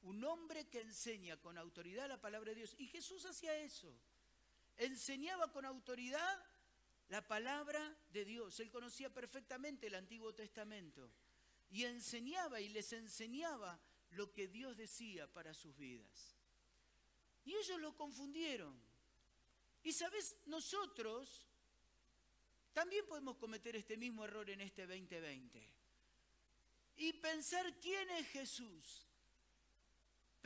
un 0.05 0.23
hombre 0.23 0.67
que 0.67 0.81
enseña 0.81 1.35
con 1.37 1.57
autoridad 1.57 2.07
la 2.07 2.21
palabra 2.21 2.51
de 2.51 2.57
Dios. 2.57 2.75
Y 2.77 2.87
Jesús 2.87 3.25
hacía 3.25 3.57
eso. 3.57 3.91
Enseñaba 4.77 5.51
con 5.51 5.65
autoridad 5.65 6.45
la 7.09 7.27
palabra 7.27 7.81
de 8.11 8.23
Dios. 8.23 8.59
Él 8.59 8.69
conocía 8.69 9.11
perfectamente 9.11 9.87
el 9.87 9.95
Antiguo 9.95 10.33
Testamento. 10.33 11.11
Y 11.71 11.85
enseñaba 11.85 12.61
y 12.61 12.69
les 12.69 12.93
enseñaba 12.93 13.79
lo 14.11 14.31
que 14.31 14.47
Dios 14.47 14.77
decía 14.77 15.31
para 15.33 15.55
sus 15.55 15.75
vidas. 15.75 16.35
Y 17.43 17.55
ellos 17.55 17.79
lo 17.79 17.95
confundieron. 17.95 18.79
Y 19.81 19.91
sabes, 19.91 20.37
nosotros 20.45 21.47
también 22.73 23.07
podemos 23.07 23.37
cometer 23.37 23.75
este 23.75 23.97
mismo 23.97 24.23
error 24.23 24.47
en 24.51 24.61
este 24.61 24.85
2020. 24.85 25.67
Y 26.97 27.13
pensar 27.13 27.79
quién 27.79 28.07
es 28.11 28.27
Jesús. 28.27 29.07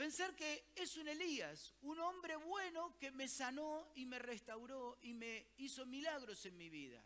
Pensar 0.00 0.34
que 0.34 0.72
es 0.76 0.96
un 0.96 1.08
Elías, 1.08 1.74
un 1.82 2.00
hombre 2.00 2.34
bueno 2.36 2.96
que 2.98 3.10
me 3.10 3.28
sanó 3.28 3.86
y 3.94 4.06
me 4.06 4.18
restauró 4.18 4.96
y 5.02 5.12
me 5.12 5.48
hizo 5.58 5.84
milagros 5.84 6.46
en 6.46 6.56
mi 6.56 6.70
vida. 6.70 7.04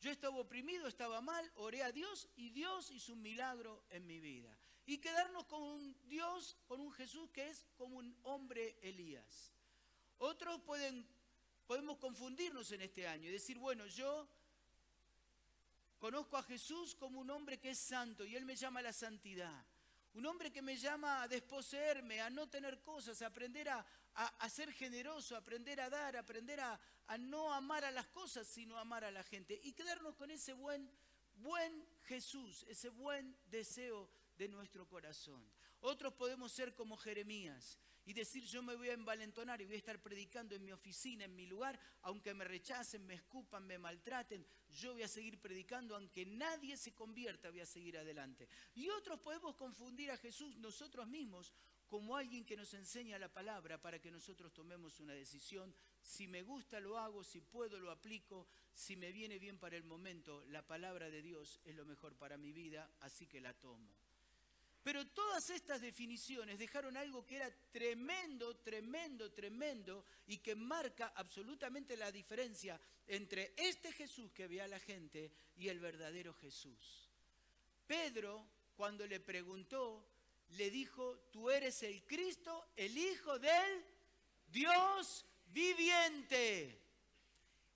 Yo 0.00 0.10
estaba 0.10 0.38
oprimido, 0.38 0.88
estaba 0.88 1.20
mal, 1.20 1.52
oré 1.56 1.82
a 1.82 1.92
Dios 1.92 2.30
y 2.36 2.48
Dios 2.48 2.90
hizo 2.92 3.12
un 3.12 3.20
milagro 3.20 3.84
en 3.90 4.06
mi 4.06 4.20
vida. 4.20 4.56
Y 4.86 4.96
quedarnos 4.96 5.44
con 5.44 5.62
un 5.62 5.96
Dios, 6.08 6.56
con 6.66 6.80
un 6.80 6.90
Jesús 6.94 7.28
que 7.30 7.46
es 7.46 7.66
como 7.76 7.98
un 7.98 8.16
hombre 8.22 8.78
Elías. 8.80 9.52
Otros 10.16 10.62
podemos 10.62 11.98
confundirnos 11.98 12.72
en 12.72 12.80
este 12.80 13.06
año 13.06 13.28
y 13.28 13.32
decir, 13.32 13.58
bueno, 13.58 13.84
yo 13.84 14.26
conozco 15.98 16.38
a 16.38 16.42
Jesús 16.42 16.94
como 16.94 17.20
un 17.20 17.28
hombre 17.28 17.60
que 17.60 17.72
es 17.72 17.78
santo 17.78 18.24
y 18.24 18.34
Él 18.34 18.46
me 18.46 18.56
llama 18.56 18.80
a 18.80 18.84
la 18.84 18.94
santidad. 18.94 19.66
Un 20.14 20.26
hombre 20.26 20.52
que 20.52 20.62
me 20.62 20.76
llama 20.76 21.22
a 21.22 21.28
desposeerme, 21.28 22.20
a 22.20 22.30
no 22.30 22.48
tener 22.48 22.80
cosas, 22.82 23.20
a 23.20 23.26
aprender 23.26 23.68
a, 23.68 23.84
ser 24.48 24.72
generoso, 24.72 25.34
a 25.34 25.38
aprender 25.38 25.80
a 25.80 25.90
dar, 25.90 26.16
a 26.16 26.20
aprender 26.20 26.60
a, 26.60 26.78
no 27.18 27.52
amar 27.52 27.84
a 27.84 27.90
las 27.90 28.06
cosas, 28.06 28.46
sino 28.46 28.78
amar 28.78 29.04
a 29.04 29.10
la 29.10 29.24
gente. 29.24 29.60
Y 29.64 29.72
quedarnos 29.72 30.14
con 30.14 30.30
ese 30.30 30.52
buen, 30.52 30.88
buen 31.34 31.84
Jesús, 32.04 32.64
ese 32.68 32.90
buen 32.90 33.36
deseo 33.46 34.08
de 34.38 34.46
nuestro 34.48 34.86
corazón. 34.86 35.44
Otros 35.80 36.14
podemos 36.14 36.52
ser 36.52 36.74
como 36.74 36.96
Jeremías, 36.96 37.80
y 38.06 38.12
decir 38.12 38.44
yo 38.44 38.62
me 38.62 38.74
voy 38.74 38.88
a 38.88 38.94
envalentonar 38.94 39.60
y 39.60 39.64
voy 39.64 39.74
a 39.74 39.78
estar 39.78 40.00
predicando 40.00 40.54
en 40.54 40.64
mi 40.64 40.72
oficina, 40.72 41.24
en 41.24 41.34
mi 41.34 41.46
lugar, 41.46 41.78
aunque 42.02 42.34
me 42.34 42.44
rechacen, 42.44 43.06
me 43.06 43.14
escupan, 43.14 43.66
me 43.66 43.78
maltraten, 43.78 44.46
yo 44.70 44.92
voy 44.92 45.02
a 45.02 45.08
seguir 45.08 45.40
predicando, 45.40 45.96
aunque 45.96 46.26
nadie 46.26 46.76
se 46.76 46.94
convierta, 46.94 47.50
voy 47.50 47.60
a 47.60 47.66
seguir 47.66 47.98
adelante. 47.98 48.48
Y 48.74 48.88
otros 48.90 49.20
podemos 49.20 49.54
confundir 49.54 50.10
a 50.10 50.16
Jesús 50.16 50.56
nosotros 50.58 51.06
mismos 51.06 51.52
como 51.86 52.16
alguien 52.16 52.44
que 52.44 52.56
nos 52.56 52.74
enseña 52.74 53.18
la 53.18 53.32
palabra 53.32 53.80
para 53.80 54.00
que 54.00 54.10
nosotros 54.10 54.52
tomemos 54.52 55.00
una 55.00 55.12
decisión. 55.12 55.74
Si 56.02 56.26
me 56.26 56.42
gusta 56.42 56.80
lo 56.80 56.98
hago, 56.98 57.22
si 57.22 57.40
puedo 57.40 57.78
lo 57.78 57.90
aplico, 57.90 58.48
si 58.72 58.96
me 58.96 59.12
viene 59.12 59.38
bien 59.38 59.58
para 59.58 59.76
el 59.76 59.84
momento, 59.84 60.44
la 60.46 60.66
palabra 60.66 61.08
de 61.08 61.22
Dios 61.22 61.60
es 61.64 61.74
lo 61.74 61.84
mejor 61.84 62.16
para 62.16 62.36
mi 62.36 62.52
vida, 62.52 62.90
así 63.00 63.26
que 63.26 63.40
la 63.40 63.54
tomo. 63.54 64.03
Pero 64.84 65.06
todas 65.06 65.48
estas 65.48 65.80
definiciones 65.80 66.58
dejaron 66.58 66.94
algo 66.98 67.24
que 67.24 67.36
era 67.36 67.50
tremendo, 67.72 68.58
tremendo, 68.58 69.32
tremendo 69.32 70.04
y 70.26 70.36
que 70.36 70.54
marca 70.54 71.14
absolutamente 71.16 71.96
la 71.96 72.12
diferencia 72.12 72.78
entre 73.06 73.54
este 73.56 73.90
Jesús 73.92 74.30
que 74.32 74.46
ve 74.46 74.60
a 74.60 74.68
la 74.68 74.78
gente 74.78 75.32
y 75.56 75.68
el 75.68 75.80
verdadero 75.80 76.34
Jesús. 76.34 77.08
Pedro, 77.86 78.46
cuando 78.76 79.06
le 79.06 79.20
preguntó, 79.20 80.06
le 80.50 80.70
dijo, 80.70 81.18
tú 81.32 81.50
eres 81.50 81.82
el 81.82 82.04
Cristo, 82.04 82.68
el 82.76 82.98
Hijo 82.98 83.38
del 83.38 83.86
Dios 84.48 85.24
viviente. 85.46 86.78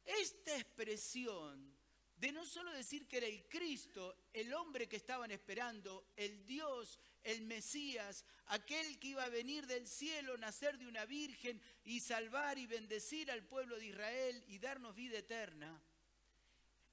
Esta 0.05 0.59
expresión 0.59 1.75
de 2.19 2.33
no 2.33 2.45
solo 2.45 2.73
decir 2.73 3.07
que 3.07 3.19
era 3.19 3.27
el 3.27 3.47
Cristo, 3.49 4.17
el 4.33 4.53
hombre 4.53 4.89
que 4.89 4.97
estaban 4.97 5.31
esperando, 5.31 6.09
el 6.17 6.45
Dios, 6.45 6.99
el 7.23 7.43
Mesías, 7.43 8.25
aquel 8.47 8.99
que 8.99 9.09
iba 9.09 9.25
a 9.25 9.29
venir 9.29 9.67
del 9.67 9.87
cielo, 9.87 10.37
nacer 10.37 10.79
de 10.79 10.89
una 10.89 11.05
virgen 11.05 11.61
y 11.85 12.01
salvar 12.01 12.59
y 12.59 12.67
bendecir 12.67 13.31
al 13.31 13.45
pueblo 13.45 13.79
de 13.79 13.87
Israel 13.87 14.45
y 14.49 14.59
darnos 14.59 14.97
vida 14.97 15.19
eterna. 15.19 15.81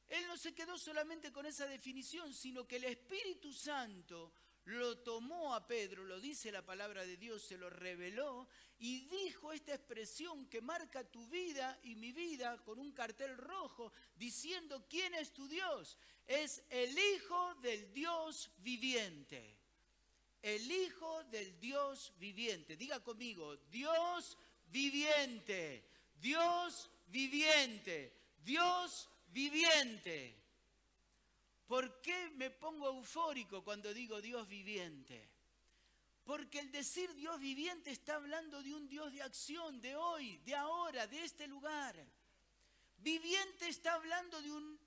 Él 0.08 0.28
no 0.28 0.38
se 0.38 0.54
quedó 0.54 0.78
solamente 0.78 1.32
con 1.32 1.48
esa 1.48 1.66
definición, 1.66 2.32
sino 2.32 2.68
que 2.68 2.76
el 2.76 2.84
Espíritu 2.84 3.52
Santo 3.52 4.32
lo 4.66 4.98
tomó 5.00 5.54
a 5.54 5.68
Pedro, 5.68 6.04
lo 6.06 6.20
dice 6.20 6.52
la 6.52 6.66
palabra 6.66 7.06
de 7.06 7.18
Dios, 7.18 7.44
se 7.44 7.58
lo 7.58 7.70
reveló 7.70 8.48
y 8.80 9.06
dijo 9.06 9.54
esta 9.54 9.76
expresión 9.76 10.48
que 10.48 10.60
marca 10.60 11.04
tu 11.04 11.28
vida 11.28 11.80
y 11.84 11.96
mi 11.96 12.12
vida 12.12 12.62
con 12.64 12.80
un 12.80 12.92
cartel 12.92 13.38
rojo 13.38 13.94
diciendo, 14.16 14.86
¿quién 14.90 15.14
es 15.14 15.32
tu 15.34 15.48
Dios? 15.48 15.98
Es 16.26 16.64
el 16.70 16.98
Hijo 16.98 17.56
del 17.56 17.94
Dios 17.94 18.52
viviente. 18.58 19.56
El 20.42 20.70
Hijo 20.72 21.24
del 21.26 21.60
Dios 21.60 22.14
viviente. 22.18 22.76
Diga 22.76 23.04
conmigo, 23.04 23.56
Dios 23.70 24.38
viviente, 24.68 25.88
Dios 26.16 26.90
viviente, 27.08 28.14
Dios 28.44 29.10
viviente. 29.28 30.45
¿Por 31.68 32.02
qué 32.02 32.30
me 32.36 32.52
pongo 32.52 32.88
eufórico 32.88 33.64
cuando 33.64 33.94
digo 33.94 34.22
Dios 34.22 34.48
viviente? 34.48 35.30
Porque 36.24 36.60
el 36.60 36.72
decir 36.72 37.14
Dios 37.16 37.40
viviente 37.40 37.92
está 37.92 38.16
hablando 38.16 38.62
de 38.62 38.74
un 38.74 38.88
Dios 38.88 39.12
de 39.12 39.22
acción, 39.22 39.82
de 39.82 39.96
hoy, 39.96 40.38
de 40.38 40.56
ahora, 40.56 41.08
de 41.08 41.24
este 41.24 41.48
lugar. 41.48 41.96
Viviente 42.98 43.68
está 43.68 43.94
hablando 43.94 44.42
de 44.42 44.52
un, 44.52 44.80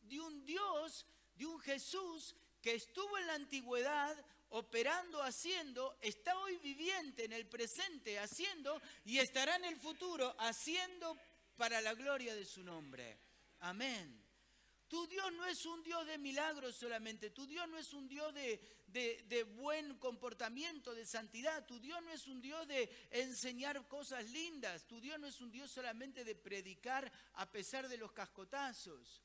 Dios, 0.45 1.07
de 1.37 1.47
un 1.47 1.61
Jesús 1.61 2.35
que 2.61 2.75
estuvo 2.75 3.17
en 3.19 3.27
la 3.29 3.35
antigüedad 3.35 4.25
operando, 4.51 5.23
haciendo, 5.23 5.97
está 6.01 6.37
hoy 6.39 6.57
viviente 6.59 7.25
en 7.25 7.33
el 7.33 7.47
presente, 7.47 8.19
haciendo, 8.19 8.81
y 9.05 9.19
estará 9.19 9.57
en 9.57 9.67
el 9.67 9.77
futuro 9.77 10.35
haciendo 10.39 11.17
para 11.57 11.81
la 11.81 11.95
gloria 11.95 12.35
de 12.35 12.45
su 12.45 12.63
nombre. 12.65 13.19
Amén. 13.61 14.28
Tu 14.89 15.07
Dios 15.07 15.33
no 15.33 15.45
es 15.45 15.67
un 15.67 15.83
Dios 15.83 16.07
de 16.07 16.17
milagros 16.17 16.75
solamente, 16.75 17.31
tu 17.31 17.47
Dios 17.47 17.69
no 17.69 17.77
es 17.77 17.93
un 17.93 18.09
Dios 18.09 18.33
de, 18.33 19.47
buen 19.57 19.99
comportamiento, 19.99 20.95
de 20.95 21.05
santidad, 21.05 21.67
tu 21.67 21.79
Dios 21.79 22.03
no 22.03 22.11
es 22.11 22.27
un 22.27 22.41
Dios 22.41 22.67
de 22.67 22.91
enseñar 23.11 23.87
cosas 23.87 24.25
lindas, 24.31 24.87
tu 24.87 24.99
Dios 24.99 25.21
no 25.21 25.27
es 25.27 25.41
un 25.43 25.51
Dios 25.51 25.71
solamente 25.71 26.25
de 26.25 26.35
predicar 26.35 27.13
a 27.35 27.51
pesar 27.51 27.89
de 27.89 27.99
los 27.99 28.13
cascotazos. 28.13 29.23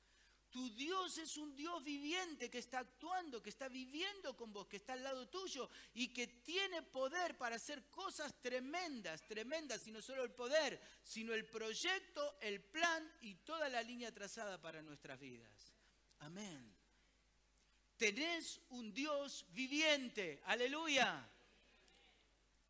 Tu 0.54 0.70
Dios 0.76 1.18
es 1.18 1.36
un 1.38 1.56
Dios 1.56 1.84
viviente 1.84 2.48
que 2.48 2.60
está 2.60 2.78
actuando, 2.78 3.42
que 3.42 3.50
está 3.50 3.70
viviendo 3.70 4.38
con 4.38 4.54
vos, 4.54 4.68
que 4.68 4.78
está 4.78 4.94
al 4.94 5.02
lado 5.02 5.28
tuyo 5.28 5.68
y 5.96 6.10
que 6.10 6.28
tiene 6.28 6.84
poder 6.84 7.36
para 7.40 7.56
hacer 7.56 7.90
cosas 7.90 8.40
tremendas, 8.40 9.26
tremendas, 9.28 9.88
y 9.88 9.92
no 9.92 10.00
solo 10.00 10.24
el 10.24 10.30
poder, 10.30 10.80
sino 11.04 11.34
el 11.34 11.46
proyecto, 11.46 12.38
el 12.40 12.62
plan 12.62 13.12
y 13.22 13.34
toda 13.34 13.68
la 13.68 13.82
línea 13.82 14.14
trazada 14.14 14.62
para 14.62 14.84
nuestras 14.84 15.20
vidas. 15.20 15.74
Amén. 16.20 16.72
Tenés 17.98 18.62
un 18.70 18.94
Dios 18.94 19.48
viviente, 19.54 20.40
aleluya. 20.46 21.28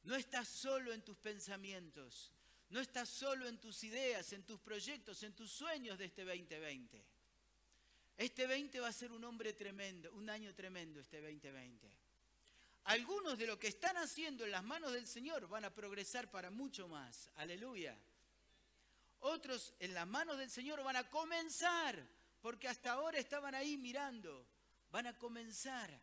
No 0.04 0.16
estás 0.16 0.48
solo 0.48 0.94
en 0.94 1.02
tus 1.02 1.18
pensamientos, 1.18 2.32
no 2.70 2.80
estás 2.80 3.10
solo 3.10 3.46
en 3.46 3.58
tus 3.60 3.84
ideas, 3.84 4.32
en 4.32 4.44
tus 4.44 4.62
proyectos, 4.62 5.22
en 5.24 5.36
tus 5.36 5.52
sueños 5.52 5.98
de 5.98 6.06
este 6.06 6.24
2020. 6.24 7.23
Este 8.18 8.46
20 8.46 8.80
va 8.80 8.90
a 8.90 8.94
ser 8.94 9.12
un 9.12 9.24
hombre 9.24 9.54
tremendo, 9.54 10.12
un 10.14 10.30
año 10.30 10.54
tremendo 10.54 11.00
este 11.00 11.20
2020. 11.22 11.90
Algunos 12.86 13.38
de 13.38 13.48
lo 13.48 13.58
que 13.58 13.68
están 13.68 13.98
haciendo 13.98 14.44
en 14.44 14.52
las 14.52 14.64
manos 14.64 14.92
del 14.92 15.08
Señor 15.08 15.48
van 15.48 15.66
a 15.66 15.74
progresar 15.74 16.30
para 16.30 16.52
mucho 16.52 16.88
más. 16.88 17.30
Aleluya. 17.36 17.98
Otros 19.20 19.74
en 19.80 19.94
las 19.94 20.06
manos 20.06 20.38
del 20.38 20.50
Señor 20.50 20.84
van 20.84 20.98
a 20.98 21.10
comenzar, 21.10 22.06
porque 22.42 22.68
hasta 22.68 22.92
ahora 22.92 23.18
estaban 23.18 23.56
ahí 23.56 23.78
mirando. 23.78 24.46
Van 24.92 25.08
a 25.08 25.18
comenzar 25.18 25.98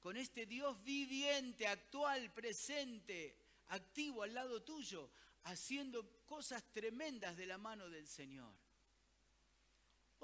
con 0.00 0.16
este 0.16 0.44
Dios 0.44 0.82
viviente, 0.82 1.68
actual, 1.68 2.32
presente, 2.32 3.38
activo 3.68 4.22
al 4.24 4.34
lado 4.34 4.62
tuyo, 4.62 5.08
haciendo 5.44 6.24
cosas 6.26 6.64
tremendas 6.72 7.36
de 7.36 7.46
la 7.46 7.58
mano 7.58 7.88
del 7.88 8.08
Señor. 8.08 8.63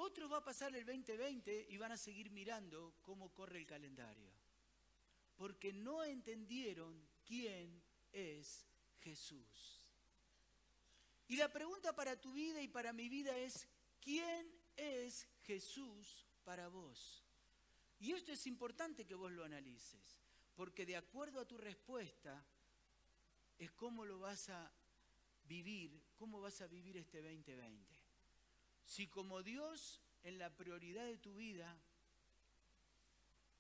Otros 0.03 0.33
va 0.33 0.39
a 0.39 0.45
pasar 0.45 0.75
el 0.75 0.87
2020 0.87 1.67
y 1.69 1.77
van 1.77 1.93
a 1.93 1.97
seguir 1.99 2.31
mirando 2.31 2.95
cómo 3.03 3.35
corre 3.35 3.59
el 3.59 3.67
calendario. 3.67 4.33
Porque 5.37 5.75
no 5.75 6.03
entendieron 6.03 7.07
quién 7.27 7.83
es 8.11 8.67
Jesús. 9.01 9.83
Y 11.29 11.37
la 11.37 11.53
pregunta 11.53 11.95
para 11.95 12.19
tu 12.19 12.33
vida 12.33 12.63
y 12.63 12.69
para 12.69 12.95
mi 12.95 13.11
vida 13.11 13.37
es, 13.37 13.69
¿quién 14.01 14.51
es 14.75 15.29
Jesús 15.43 16.27
para 16.45 16.69
vos? 16.69 17.23
Y 17.99 18.13
esto 18.13 18.33
es 18.33 18.47
importante 18.47 19.07
que 19.07 19.15
vos 19.15 19.31
lo 19.31 19.45
analices, 19.45 20.19
porque 20.55 20.87
de 20.87 20.97
acuerdo 20.97 21.41
a 21.41 21.47
tu 21.47 21.59
respuesta 21.59 22.43
es 23.59 23.71
cómo 23.73 24.07
lo 24.07 24.19
vas 24.19 24.49
a 24.49 24.73
vivir, 25.45 26.03
cómo 26.17 26.41
vas 26.41 26.63
a 26.63 26.69
vivir 26.69 26.97
este 26.97 27.21
2020. 27.21 28.00
Si 28.91 29.07
como 29.07 29.45
Dios 29.45 30.01
en 30.25 30.37
la 30.37 30.51
prioridad 30.51 31.05
de 31.05 31.17
tu 31.17 31.37
vida 31.37 31.81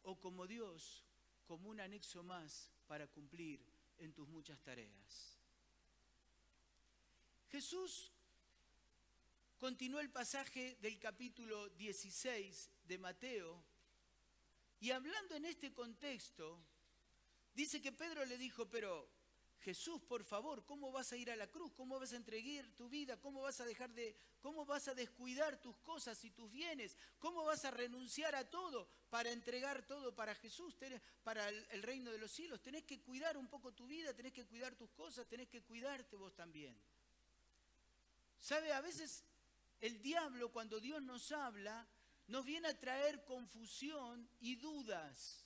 o 0.02 0.18
como 0.18 0.48
Dios 0.48 1.04
como 1.46 1.70
un 1.70 1.78
anexo 1.78 2.24
más 2.24 2.72
para 2.88 3.06
cumplir 3.06 3.64
en 3.98 4.12
tus 4.12 4.28
muchas 4.28 4.60
tareas. 4.60 5.38
Jesús 7.48 8.10
continuó 9.56 10.00
el 10.00 10.10
pasaje 10.10 10.76
del 10.82 10.98
capítulo 10.98 11.68
16 11.68 12.68
de 12.88 12.98
Mateo 12.98 13.62
y 14.80 14.90
hablando 14.90 15.36
en 15.36 15.44
este 15.44 15.72
contexto, 15.72 16.60
dice 17.54 17.80
que 17.80 17.92
Pedro 17.92 18.24
le 18.24 18.36
dijo, 18.36 18.68
pero 18.68 19.08
Jesús, 19.60 20.00
por 20.02 20.24
favor, 20.24 20.64
¿cómo 20.64 20.90
vas 20.90 21.12
a 21.12 21.16
ir 21.16 21.30
a 21.30 21.36
la 21.36 21.46
cruz? 21.46 21.72
¿Cómo 21.74 21.98
vas 22.00 22.12
a 22.12 22.16
entregar 22.16 22.66
tu 22.76 22.88
vida? 22.88 23.20
¿Cómo 23.20 23.42
vas 23.42 23.60
a 23.60 23.64
dejar 23.66 23.92
de 23.92 24.16
cómo 24.40 24.64
vas 24.64 24.88
a 24.88 24.94
descuidar 24.94 25.60
tus 25.60 25.76
cosas 25.78 26.24
y 26.24 26.30
tus 26.30 26.50
bienes? 26.50 26.96
¿Cómo 27.18 27.44
vas 27.44 27.64
a 27.66 27.70
renunciar 27.70 28.34
a 28.34 28.48
todo 28.48 28.88
para 29.10 29.30
entregar 29.30 29.86
todo 29.86 30.14
para 30.14 30.34
Jesús, 30.34 30.74
para 31.22 31.48
el 31.48 31.82
reino 31.82 32.10
de 32.10 32.18
los 32.18 32.30
cielos? 32.30 32.62
Tenés 32.62 32.84
que 32.84 33.02
cuidar 33.02 33.36
un 33.36 33.48
poco 33.48 33.72
tu 33.72 33.86
vida, 33.86 34.14
tenés 34.14 34.32
que 34.32 34.46
cuidar 34.46 34.74
tus 34.76 34.90
cosas, 34.90 35.26
tenés 35.26 35.48
que 35.48 35.62
cuidarte 35.62 36.16
vos 36.16 36.34
también. 36.34 36.74
¿Sabe? 38.40 38.72
A 38.72 38.80
veces 38.80 39.24
el 39.80 40.00
diablo 40.00 40.50
cuando 40.50 40.80
Dios 40.80 41.02
nos 41.02 41.32
habla 41.32 41.86
nos 42.28 42.44
viene 42.44 42.68
a 42.68 42.78
traer 42.78 43.24
confusión 43.24 44.26
y 44.40 44.56
dudas. 44.56 45.44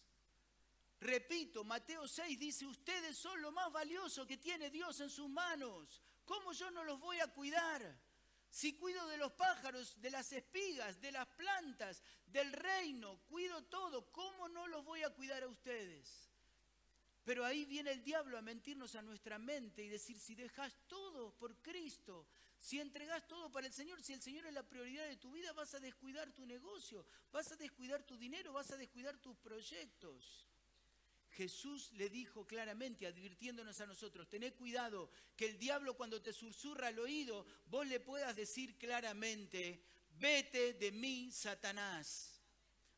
Repito, 1.05 1.65
Mateo 1.65 2.09
6 2.09 2.39
dice, 2.39 2.65
ustedes 2.65 3.19
son 3.19 3.43
lo 3.43 3.53
más 3.53 3.71
valioso 3.71 4.27
que 4.27 4.39
tiene 4.39 4.71
Dios 4.71 4.99
en 5.01 5.11
sus 5.11 5.29
manos. 5.29 6.01
¿Cómo 6.25 6.53
yo 6.53 6.71
no 6.71 6.83
los 6.83 6.99
voy 6.99 7.21
a 7.21 7.27
cuidar? 7.27 8.01
Si 8.49 8.73
cuido 8.79 9.07
de 9.09 9.19
los 9.19 9.33
pájaros, 9.33 10.01
de 10.01 10.11
las 10.11 10.33
espigas, 10.33 11.03
de 11.03 11.13
las 11.13 11.27
plantas, 11.27 12.03
del 12.25 12.51
reino, 12.53 13.19
cuido 13.27 13.65
todo, 13.65 14.11
¿cómo 14.13 14.49
no 14.49 14.67
los 14.67 14.83
voy 14.83 15.03
a 15.03 15.11
cuidar 15.11 15.43
a 15.43 15.49
ustedes? 15.49 16.31
Pero 17.23 17.45
ahí 17.45 17.67
viene 17.67 17.91
el 17.91 18.03
diablo 18.03 18.39
a 18.39 18.43
mentirnos 18.43 18.95
a 18.95 19.03
nuestra 19.03 19.39
mente 19.39 19.85
y 19.85 19.91
decir, 19.91 20.19
si 20.19 20.35
dejas 20.35 20.75
todo 20.87 21.37
por 21.37 21.55
Cristo, 21.61 22.27
si 22.59 22.81
entregas 22.81 23.29
todo 23.29 23.53
para 23.53 23.67
el 23.67 23.75
Señor, 23.75 24.03
si 24.03 24.15
el 24.15 24.23
Señor 24.23 24.47
es 24.47 24.55
la 24.55 24.67
prioridad 24.67 25.07
de 25.07 25.17
tu 25.17 25.33
vida, 25.33 25.53
vas 25.53 25.75
a 25.75 25.81
descuidar 25.81 26.33
tu 26.33 26.47
negocio, 26.47 27.05
vas 27.31 27.53
a 27.53 27.57
descuidar 27.57 28.05
tu 28.05 28.17
dinero, 28.17 28.55
vas 28.55 28.71
a 28.71 28.79
descuidar 28.79 29.19
tus 29.19 29.37
proyectos. 29.37 30.49
Jesús 31.35 31.93
le 31.93 32.09
dijo 32.09 32.47
claramente, 32.47 33.07
advirtiéndonos 33.07 33.81
a 33.81 33.87
nosotros, 33.87 34.29
tened 34.29 34.55
cuidado 34.55 35.11
que 35.37 35.47
el 35.47 35.59
diablo 35.59 35.97
cuando 35.97 36.23
te 36.23 36.33
susurra 36.33 36.89
al 36.89 36.99
oído, 36.99 37.47
vos 37.67 37.87
le 37.87 38.01
puedas 38.01 38.37
decir 38.37 38.79
claramente, 38.79 39.83
vete 40.19 40.75
de 40.75 40.93
mí, 40.93 41.33
Satanás, 41.33 42.41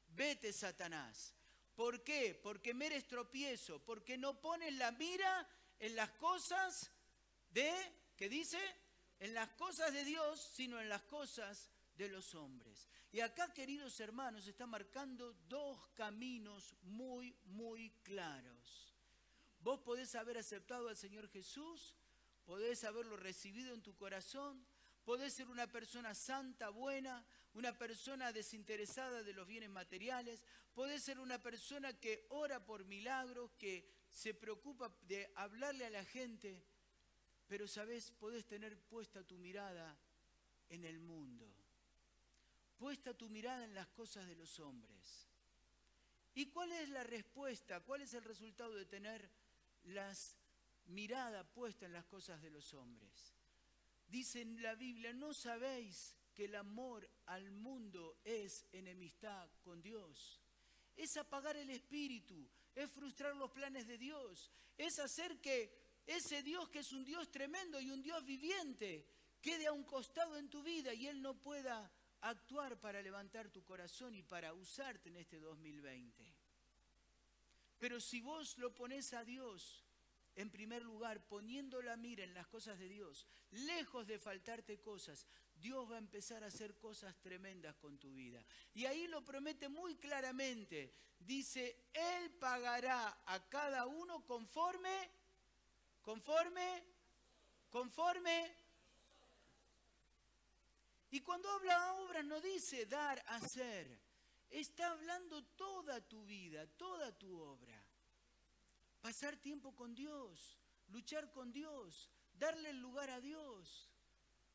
vete, 0.08 0.52
Satanás. 0.52 1.34
¿Por 1.74 2.04
qué? 2.04 2.38
Porque 2.42 2.74
me 2.74 2.86
eres 2.86 3.06
tropiezo, 3.06 3.82
porque 3.84 4.16
no 4.16 4.40
pones 4.40 4.74
la 4.74 4.92
mira 4.92 5.48
en 5.78 5.96
las 5.96 6.10
cosas 6.12 6.90
de, 7.50 7.72
¿qué 8.16 8.28
dice? 8.28 8.58
En 9.18 9.34
las 9.34 9.50
cosas 9.50 9.92
de 9.92 10.04
Dios, 10.04 10.40
sino 10.54 10.80
en 10.80 10.88
las 10.88 11.02
cosas 11.02 11.70
de 11.96 12.08
los 12.08 12.34
hombres. 12.34 12.88
Y 13.16 13.20
acá, 13.22 13.50
queridos 13.54 13.98
hermanos, 14.00 14.46
está 14.46 14.66
marcando 14.66 15.32
dos 15.48 15.80
caminos 15.94 16.74
muy, 16.82 17.34
muy 17.46 17.88
claros. 18.02 18.94
Vos 19.60 19.80
podés 19.80 20.14
haber 20.14 20.36
aceptado 20.36 20.90
al 20.90 20.98
Señor 20.98 21.26
Jesús, 21.30 21.94
podés 22.44 22.84
haberlo 22.84 23.16
recibido 23.16 23.72
en 23.72 23.80
tu 23.80 23.96
corazón, 23.96 24.66
podés 25.02 25.32
ser 25.32 25.48
una 25.48 25.66
persona 25.66 26.14
santa, 26.14 26.68
buena, 26.68 27.24
una 27.54 27.78
persona 27.78 28.32
desinteresada 28.32 29.22
de 29.22 29.32
los 29.32 29.46
bienes 29.46 29.70
materiales, 29.70 30.44
podés 30.74 31.02
ser 31.02 31.18
una 31.18 31.42
persona 31.42 31.98
que 31.98 32.26
ora 32.28 32.66
por 32.66 32.84
milagros, 32.84 33.50
que 33.52 33.88
se 34.10 34.34
preocupa 34.34 34.94
de 35.08 35.32
hablarle 35.36 35.86
a 35.86 35.90
la 35.90 36.04
gente, 36.04 36.62
pero 37.46 37.66
sabes, 37.66 38.10
podés 38.10 38.44
tener 38.44 38.78
puesta 38.78 39.24
tu 39.24 39.38
mirada 39.38 39.98
en 40.68 40.84
el 40.84 41.00
mundo 41.00 41.55
puesta 42.76 43.14
tu 43.14 43.28
mirada 43.28 43.64
en 43.64 43.74
las 43.74 43.88
cosas 43.88 44.26
de 44.26 44.36
los 44.36 44.58
hombres. 44.60 45.28
¿Y 46.34 46.46
cuál 46.46 46.70
es 46.72 46.88
la 46.90 47.02
respuesta? 47.02 47.80
¿Cuál 47.80 48.02
es 48.02 48.12
el 48.14 48.22
resultado 48.22 48.74
de 48.74 48.84
tener 48.84 49.30
las 49.84 50.36
mirada 50.86 51.44
puesta 51.44 51.86
en 51.86 51.92
las 51.92 52.04
cosas 52.04 52.42
de 52.42 52.50
los 52.50 52.74
hombres? 52.74 53.34
Dice 54.06 54.42
en 54.42 54.62
la 54.62 54.74
Biblia, 54.74 55.12
¿no 55.12 55.32
sabéis 55.32 56.14
que 56.34 56.44
el 56.44 56.54
amor 56.54 57.08
al 57.26 57.50
mundo 57.50 58.18
es 58.24 58.66
enemistad 58.72 59.48
con 59.62 59.82
Dios? 59.82 60.40
Es 60.96 61.16
apagar 61.16 61.56
el 61.56 61.70
espíritu, 61.70 62.46
es 62.74 62.90
frustrar 62.90 63.34
los 63.34 63.50
planes 63.50 63.86
de 63.86 63.98
Dios, 63.98 64.50
es 64.76 64.98
hacer 64.98 65.40
que 65.40 65.86
ese 66.06 66.42
Dios 66.42 66.68
que 66.68 66.80
es 66.80 66.92
un 66.92 67.04
Dios 67.04 67.30
tremendo 67.30 67.80
y 67.80 67.90
un 67.90 68.02
Dios 68.02 68.24
viviente 68.24 69.06
quede 69.40 69.66
a 69.66 69.72
un 69.72 69.84
costado 69.84 70.36
en 70.36 70.48
tu 70.48 70.62
vida 70.62 70.92
y 70.94 71.06
Él 71.06 71.20
no 71.20 71.34
pueda 71.34 71.90
actuar 72.28 72.78
para 72.78 73.02
levantar 73.02 73.48
tu 73.50 73.62
corazón 73.64 74.14
y 74.14 74.22
para 74.22 74.52
usarte 74.54 75.08
en 75.08 75.16
este 75.16 75.38
2020. 75.38 76.34
Pero 77.78 78.00
si 78.00 78.20
vos 78.20 78.58
lo 78.58 78.74
pones 78.74 79.12
a 79.12 79.24
Dios 79.24 79.84
en 80.34 80.50
primer 80.50 80.82
lugar, 80.82 81.26
poniendo 81.26 81.80
la 81.80 81.96
mira 81.96 82.24
en 82.24 82.34
las 82.34 82.46
cosas 82.46 82.78
de 82.78 82.88
Dios, 82.88 83.26
lejos 83.50 84.06
de 84.06 84.18
faltarte 84.18 84.78
cosas, 84.80 85.26
Dios 85.54 85.90
va 85.90 85.96
a 85.96 85.98
empezar 85.98 86.44
a 86.44 86.48
hacer 86.48 86.76
cosas 86.76 87.16
tremendas 87.20 87.74
con 87.76 87.98
tu 87.98 88.12
vida. 88.12 88.44
Y 88.74 88.84
ahí 88.84 89.06
lo 89.06 89.24
promete 89.24 89.68
muy 89.68 89.96
claramente. 89.96 90.92
Dice, 91.18 91.88
Él 91.94 92.30
pagará 92.32 93.22
a 93.24 93.48
cada 93.48 93.86
uno 93.86 94.26
conforme, 94.26 95.10
conforme, 96.02 96.84
conforme 97.70 98.65
y 101.16 101.20
cuando 101.22 101.50
habla 101.50 101.94
obras 101.94 102.26
no 102.26 102.42
dice 102.42 102.84
dar, 102.84 103.24
hacer. 103.28 103.98
Está 104.50 104.90
hablando 104.90 105.42
toda 105.56 105.98
tu 106.06 106.26
vida, 106.26 106.66
toda 106.76 107.10
tu 107.16 107.40
obra. 107.40 107.82
Pasar 109.00 109.38
tiempo 109.38 109.74
con 109.74 109.94
Dios, 109.94 110.58
luchar 110.88 111.32
con 111.32 111.50
Dios, 111.54 112.10
darle 112.34 112.68
el 112.68 112.80
lugar 112.80 113.08
a 113.08 113.18
Dios. 113.22 113.88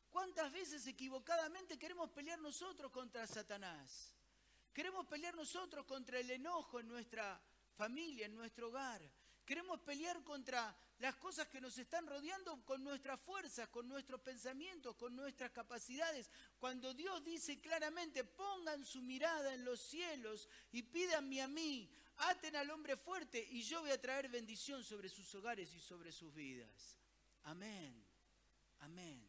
¿Cuántas 0.08 0.52
veces 0.52 0.86
equivocadamente 0.86 1.80
queremos 1.80 2.10
pelear 2.10 2.38
nosotros 2.38 2.92
contra 2.92 3.26
Satanás? 3.26 4.14
Queremos 4.72 5.04
pelear 5.06 5.34
nosotros 5.34 5.84
contra 5.84 6.20
el 6.20 6.30
enojo 6.30 6.78
en 6.78 6.86
nuestra 6.86 7.42
familia, 7.74 8.26
en 8.26 8.36
nuestro 8.36 8.68
hogar. 8.68 9.02
Queremos 9.44 9.80
pelear 9.80 10.22
contra 10.22 10.74
las 10.98 11.16
cosas 11.16 11.48
que 11.48 11.60
nos 11.60 11.76
están 11.76 12.06
rodeando 12.06 12.64
con 12.64 12.84
nuestras 12.84 13.20
fuerzas, 13.20 13.68
con 13.68 13.88
nuestros 13.88 14.20
pensamientos, 14.20 14.94
con 14.94 15.16
nuestras 15.16 15.50
capacidades. 15.50 16.30
Cuando 16.60 16.94
Dios 16.94 17.24
dice 17.24 17.60
claramente, 17.60 18.22
pongan 18.22 18.84
su 18.84 19.02
mirada 19.02 19.52
en 19.52 19.64
los 19.64 19.80
cielos 19.80 20.48
y 20.70 20.82
pídanme 20.82 21.42
a 21.42 21.48
mí, 21.48 21.90
aten 22.18 22.54
al 22.54 22.70
hombre 22.70 22.96
fuerte 22.96 23.44
y 23.50 23.62
yo 23.62 23.80
voy 23.80 23.90
a 23.90 24.00
traer 24.00 24.28
bendición 24.28 24.84
sobre 24.84 25.08
sus 25.08 25.34
hogares 25.34 25.74
y 25.74 25.80
sobre 25.80 26.12
sus 26.12 26.32
vidas. 26.32 26.96
Amén, 27.42 28.00
amén. 28.78 29.28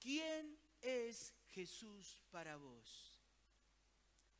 ¿Quién 0.00 0.58
es 0.82 1.32
Jesús 1.50 2.20
para 2.32 2.56
vos? 2.56 3.12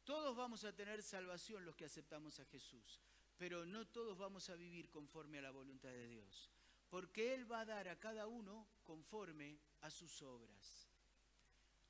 Todos 0.05 0.37
vamos 0.37 0.65
a 0.65 0.75
tener 0.75 1.01
salvación 1.01 1.65
los 1.65 1.77
que 1.77 1.85
aceptamos 1.85 2.41
a 2.41 2.45
Jesús 2.47 3.01
pero 3.39 3.67
no 3.67 3.87
todos 3.87 4.17
vamos 4.17 4.49
a 4.51 4.57
vivir 4.57 4.91
conforme 4.91 5.39
a 5.39 5.43
la 5.43 5.51
voluntad 5.51 5.91
de 5.91 6.09
Dios, 6.09 6.51
porque 6.89 7.35
Él 7.35 7.51
va 7.51 7.61
a 7.61 7.65
dar 7.65 7.89
a 7.89 7.99
cada 7.99 8.27
uno 8.27 8.67
conforme 8.85 9.59
a 9.81 9.91
sus 9.91 10.23
obras. 10.23 10.89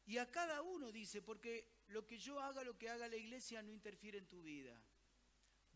Y 0.07 0.19
a 0.19 0.31
cada 0.31 0.63
uno 0.63 0.93
dice, 0.93 1.23
porque 1.23 1.67
lo 1.89 2.07
que 2.07 2.19
yo 2.19 2.41
haga, 2.41 2.63
lo 2.63 2.77
que 2.77 2.91
haga 2.91 3.09
la 3.09 3.17
iglesia 3.17 3.63
no 3.63 3.73
interfiere 3.73 4.19
en 4.19 4.29
tu 4.29 4.43
vida. 4.43 4.79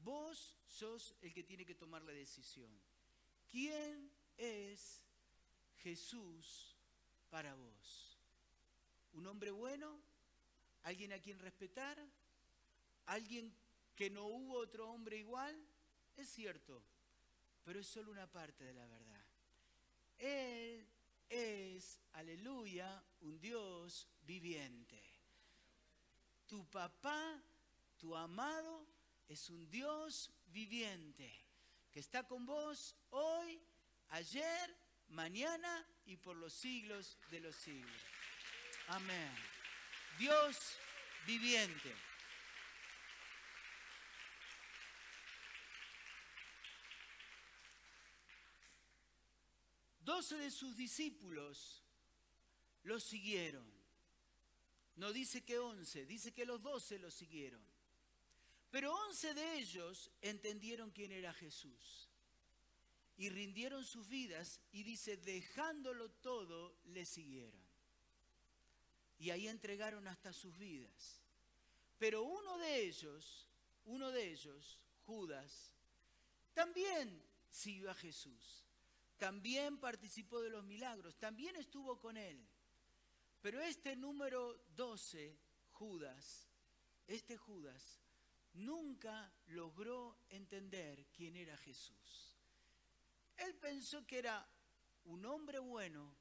Vos 0.03 0.59
sos 0.67 1.15
el 1.23 1.33
que 1.33 1.45
tiene 1.45 1.65
que 1.65 1.75
tomar 1.75 2.03
la 2.03 2.13
decisión. 2.13 2.71
¿Quién 3.51 4.11
es 4.37 5.03
Jesús 5.83 6.77
para 7.31 7.55
vos? 7.55 8.19
¿Un 9.13 9.27
hombre 9.27 9.51
bueno? 9.51 10.01
¿Alguien 10.83 11.13
a 11.13 11.19
quien 11.19 11.39
respetar? 11.39 11.99
¿Alguien 13.07 13.55
que 13.99 14.11
no 14.11 14.27
hubo 14.27 14.59
otro 14.59 14.89
hombre 14.89 15.17
igual, 15.17 15.61
es 16.17 16.29
cierto, 16.29 16.85
pero 17.65 17.81
es 17.81 17.87
solo 17.89 18.13
una 18.13 18.31
parte 18.31 18.63
de 18.63 18.73
la 18.73 18.87
verdad. 18.87 19.25
Él 20.19 20.87
es, 21.29 21.99
aleluya, 22.13 23.03
un 23.23 23.41
Dios 23.41 24.07
viviente. 24.23 25.03
Tu 26.47 26.65
papá, 26.71 27.43
tu 27.99 28.15
amado, 28.15 28.87
es 29.29 29.51
un 29.51 29.69
Dios 29.69 30.31
viviente 30.47 31.29
que 31.91 31.99
está 31.99 32.23
con 32.23 32.47
vos 32.47 32.95
hoy, 33.11 33.61
ayer, 34.11 34.77
mañana 35.09 35.85
y 36.07 36.17
por 36.19 36.37
los 36.37 36.53
siglos 36.53 37.19
de 37.33 37.41
los 37.41 37.57
siglos. 37.57 38.01
Amén. 38.87 39.35
Dios 40.21 40.79
viviente. 41.27 42.08
Doce 50.09 50.39
de 50.39 50.51
sus 50.51 50.75
discípulos 50.75 51.83
lo 52.85 52.99
siguieron. 52.99 53.71
No 54.97 55.13
dice 55.13 55.45
que 55.45 55.59
once, 55.59 56.07
dice 56.07 56.33
que 56.33 56.47
los 56.47 56.63
doce 56.63 56.99
lo 56.99 57.11
siguieron. 57.11 57.63
Pero 58.71 58.95
once 58.95 59.35
de 59.35 59.59
ellos 59.59 60.11
entendieron 60.23 60.93
quién 60.93 61.13
era 61.13 61.35
Jesús 61.35 62.09
y 63.19 63.29
rindieron 63.29 63.85
sus 63.85 64.09
vidas 64.09 64.63
y 64.73 64.83
dice, 64.83 65.19
dejándolo 65.19 66.11
todo, 66.11 66.75
le 66.87 67.05
siguieron. 67.05 67.61
Y 69.19 69.29
ahí 69.29 69.47
entregaron 69.47 70.09
hasta 70.09 70.33
sus 70.33 70.57
vidas. 70.57 71.21
Pero 71.99 72.23
uno 72.23 72.57
de 72.57 72.81
ellos, 72.81 73.47
uno 73.85 74.11
de 74.11 74.33
ellos, 74.33 74.81
Judas, 75.05 75.71
también 76.55 77.23
siguió 77.51 77.91
a 77.91 77.95
Jesús 77.95 78.68
también 79.19 79.79
participó 79.79 80.41
de 80.41 80.51
los 80.51 80.65
milagros, 80.65 81.19
también 81.19 81.57
estuvo 81.57 81.99
con 81.99 82.17
él. 82.17 82.49
Pero 83.41 83.61
este 83.61 83.97
número 83.97 84.65
12, 84.75 85.39
Judas, 85.73 86.49
este 87.07 87.37
Judas, 87.37 88.01
nunca 88.55 89.33
logró 89.47 90.19
entender 90.31 91.07
quién 91.13 91.37
era 91.37 91.57
Jesús. 91.59 92.35
Él 93.37 93.55
pensó 93.57 94.07
que 94.07 94.19
era 94.19 94.49
un 95.05 95.25
hombre 95.27 95.59
bueno 95.59 96.17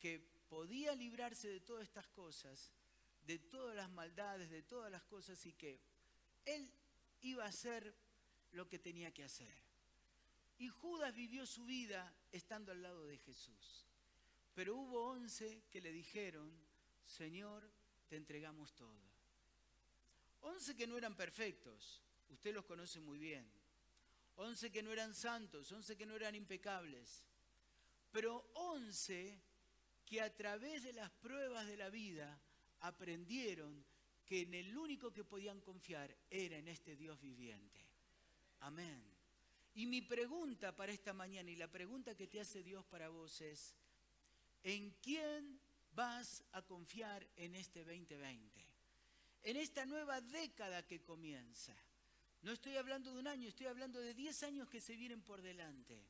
que 0.00 0.20
podía 0.48 0.94
librarse 0.94 1.48
de 1.48 1.60
todas 1.60 1.84
estas 1.84 2.08
cosas, 2.08 2.72
de 3.22 3.38
todas 3.38 3.76
las 3.76 3.90
maldades, 3.90 4.50
de 4.50 4.62
todas 4.62 4.90
las 4.90 5.04
cosas 5.04 5.44
y 5.46 5.52
que 5.52 5.80
él 6.44 6.70
iba 7.20 7.44
a 7.44 7.48
hacer 7.48 7.94
lo 8.52 8.68
que 8.68 8.78
tenía 8.78 9.12
que 9.12 9.24
hacer. 9.24 9.63
Y 10.58 10.68
Judas 10.68 11.14
vivió 11.14 11.46
su 11.46 11.64
vida 11.64 12.14
estando 12.30 12.72
al 12.72 12.82
lado 12.82 13.04
de 13.06 13.18
Jesús. 13.18 13.86
Pero 14.54 14.76
hubo 14.76 15.10
once 15.10 15.64
que 15.70 15.80
le 15.80 15.92
dijeron, 15.92 16.52
Señor, 17.02 17.68
te 18.08 18.16
entregamos 18.16 18.74
todo. 18.74 19.02
Once 20.42 20.76
que 20.76 20.86
no 20.86 20.96
eran 20.96 21.16
perfectos, 21.16 22.02
usted 22.28 22.54
los 22.54 22.64
conoce 22.64 23.00
muy 23.00 23.18
bien. 23.18 23.50
Once 24.36 24.70
que 24.70 24.82
no 24.82 24.92
eran 24.92 25.14
santos, 25.14 25.70
once 25.72 25.96
que 25.96 26.06
no 26.06 26.14
eran 26.14 26.34
impecables. 26.34 27.24
Pero 28.10 28.50
once 28.54 29.40
que 30.04 30.20
a 30.20 30.34
través 30.34 30.82
de 30.82 30.92
las 30.92 31.10
pruebas 31.10 31.66
de 31.66 31.76
la 31.76 31.88
vida 31.88 32.40
aprendieron 32.80 33.84
que 34.24 34.42
en 34.42 34.54
el 34.54 34.76
único 34.76 35.12
que 35.12 35.24
podían 35.24 35.60
confiar 35.60 36.16
era 36.30 36.56
en 36.56 36.68
este 36.68 36.96
Dios 36.96 37.20
viviente. 37.20 37.80
Amén. 38.60 39.13
Y 39.74 39.86
mi 39.86 40.02
pregunta 40.02 40.74
para 40.74 40.92
esta 40.92 41.12
mañana 41.12 41.50
y 41.50 41.56
la 41.56 41.70
pregunta 41.70 42.14
que 42.14 42.28
te 42.28 42.40
hace 42.40 42.62
Dios 42.62 42.84
para 42.84 43.08
vos 43.08 43.40
es, 43.40 43.74
¿en 44.62 44.90
quién 45.02 45.60
vas 45.92 46.44
a 46.52 46.62
confiar 46.62 47.26
en 47.36 47.56
este 47.56 47.84
2020? 47.84 48.64
En 49.42 49.56
esta 49.56 49.84
nueva 49.84 50.20
década 50.20 50.86
que 50.86 51.02
comienza. 51.02 51.76
No 52.42 52.52
estoy 52.52 52.76
hablando 52.76 53.12
de 53.12 53.18
un 53.18 53.26
año, 53.26 53.48
estoy 53.48 53.66
hablando 53.66 54.00
de 54.00 54.14
10 54.14 54.44
años 54.44 54.68
que 54.68 54.80
se 54.80 54.96
vienen 54.96 55.22
por 55.22 55.42
delante. 55.42 56.04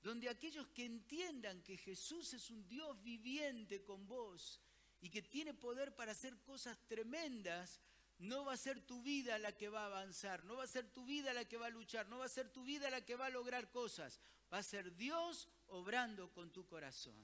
Donde 0.00 0.28
aquellos 0.28 0.68
que 0.68 0.84
entiendan 0.84 1.62
que 1.62 1.76
Jesús 1.76 2.32
es 2.32 2.48
un 2.50 2.68
Dios 2.68 3.02
viviente 3.02 3.82
con 3.82 4.06
vos 4.06 4.60
y 5.00 5.10
que 5.10 5.22
tiene 5.22 5.52
poder 5.52 5.96
para 5.96 6.12
hacer 6.12 6.38
cosas 6.42 6.78
tremendas, 6.86 7.80
no 8.22 8.44
va 8.44 8.52
a 8.52 8.56
ser 8.56 8.80
tu 8.80 9.02
vida 9.02 9.36
la 9.38 9.50
que 9.50 9.68
va 9.68 9.82
a 9.82 9.86
avanzar, 9.86 10.44
no 10.44 10.56
va 10.56 10.64
a 10.64 10.68
ser 10.68 10.86
tu 10.86 11.04
vida 11.04 11.32
la 11.32 11.44
que 11.44 11.56
va 11.56 11.66
a 11.66 11.70
luchar, 11.70 12.06
no 12.08 12.18
va 12.18 12.26
a 12.26 12.28
ser 12.28 12.48
tu 12.50 12.62
vida 12.62 12.88
la 12.88 13.04
que 13.04 13.16
va 13.16 13.26
a 13.26 13.30
lograr 13.30 13.68
cosas, 13.70 14.20
va 14.52 14.58
a 14.58 14.62
ser 14.62 14.94
Dios 14.94 15.48
obrando 15.66 16.32
con 16.32 16.52
tu 16.52 16.64
corazón. 16.64 17.20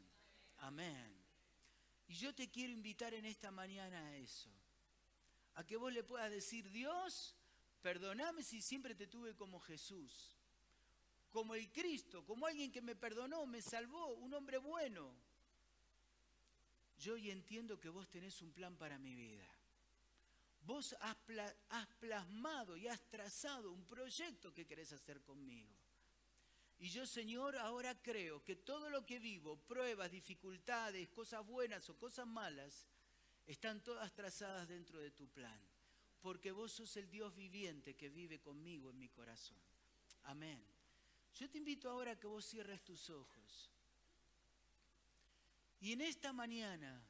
Amén. 0.57 1.15
Y 2.09 2.15
yo 2.15 2.35
te 2.35 2.51
quiero 2.51 2.73
invitar 2.73 3.15
en 3.15 3.27
esta 3.27 3.53
mañana 3.53 4.09
a 4.09 4.17
eso, 4.17 4.51
a 5.55 5.65
que 5.65 5.77
vos 5.77 5.93
le 5.93 6.03
puedas 6.03 6.33
decir, 6.33 6.69
Dios, 6.71 7.37
perdoname 7.81 8.43
si 8.43 8.61
siempre 8.61 8.97
te 8.97 9.07
tuve 9.07 9.37
como 9.37 9.61
Jesús, 9.61 10.37
como 11.31 11.55
el 11.55 11.71
Cristo, 11.71 12.25
como 12.25 12.45
alguien 12.45 12.73
que 12.73 12.83
me 12.83 12.97
perdonó, 12.97 13.47
me 13.47 13.63
salvó, 13.63 14.15
un 14.15 14.35
hombre 14.35 14.59
bueno. 14.59 15.15
Yo 16.99 17.15
hoy 17.15 17.31
entiendo 17.31 17.79
que 17.79 17.89
vos 17.89 18.09
tenés 18.09 18.43
un 18.43 18.53
plan 18.53 18.77
para 18.77 18.99
mi 18.99 19.15
vida. 19.15 19.49
Vos 20.63 20.95
has, 21.01 21.87
plasmado 21.99 22.77
y 22.77 22.89
has 22.89 23.01
trazado 23.09 23.73
un 23.73 23.85
proyecto 23.87 24.53
que 24.53 24.67
querés 24.67 24.93
hacer 24.93 25.23
conmigo. 25.23 25.75
Y 26.79 26.91
yo, 26.91 27.07
Señor, 27.07 27.57
ahora 27.57 28.01
creo 28.01 28.45
que 28.45 28.57
todo 28.57 28.91
lo 28.91 29.05
que 29.05 29.19
vivo, 29.19 29.57
pruebas, 29.57 30.11
dificultades, 30.11 31.09
cosas 31.09 31.45
buenas 31.45 31.89
o 31.89 31.97
cosas 31.97 32.27
malas, 32.27 32.87
están 33.47 33.83
todas 33.83 34.15
trazadas 34.15 34.69
dentro 34.69 35.01
de 35.01 35.11
tu 35.11 35.29
plan. 35.29 35.61
Porque 36.21 36.53
vos 36.53 36.73
sos 36.73 36.97
el 36.97 37.11
Dios 37.11 37.35
viviente 37.35 37.97
que 37.97 38.11
vive 38.11 38.41
conmigo 38.41 38.91
en 38.91 38.99
mi 38.99 39.09
corazón. 39.09 39.59
Amén. 40.25 40.63
Yo 41.35 41.49
te 41.49 41.59
invito 41.59 41.89
ahora 41.89 42.13
a 42.13 42.19
que 42.19 42.27
vos 42.27 42.45
cierres 42.45 42.85
tus 42.85 43.09
ojos. 43.11 43.71
Y 45.81 45.93
en 45.93 46.01
esta 46.01 46.33
mañana 46.33 47.08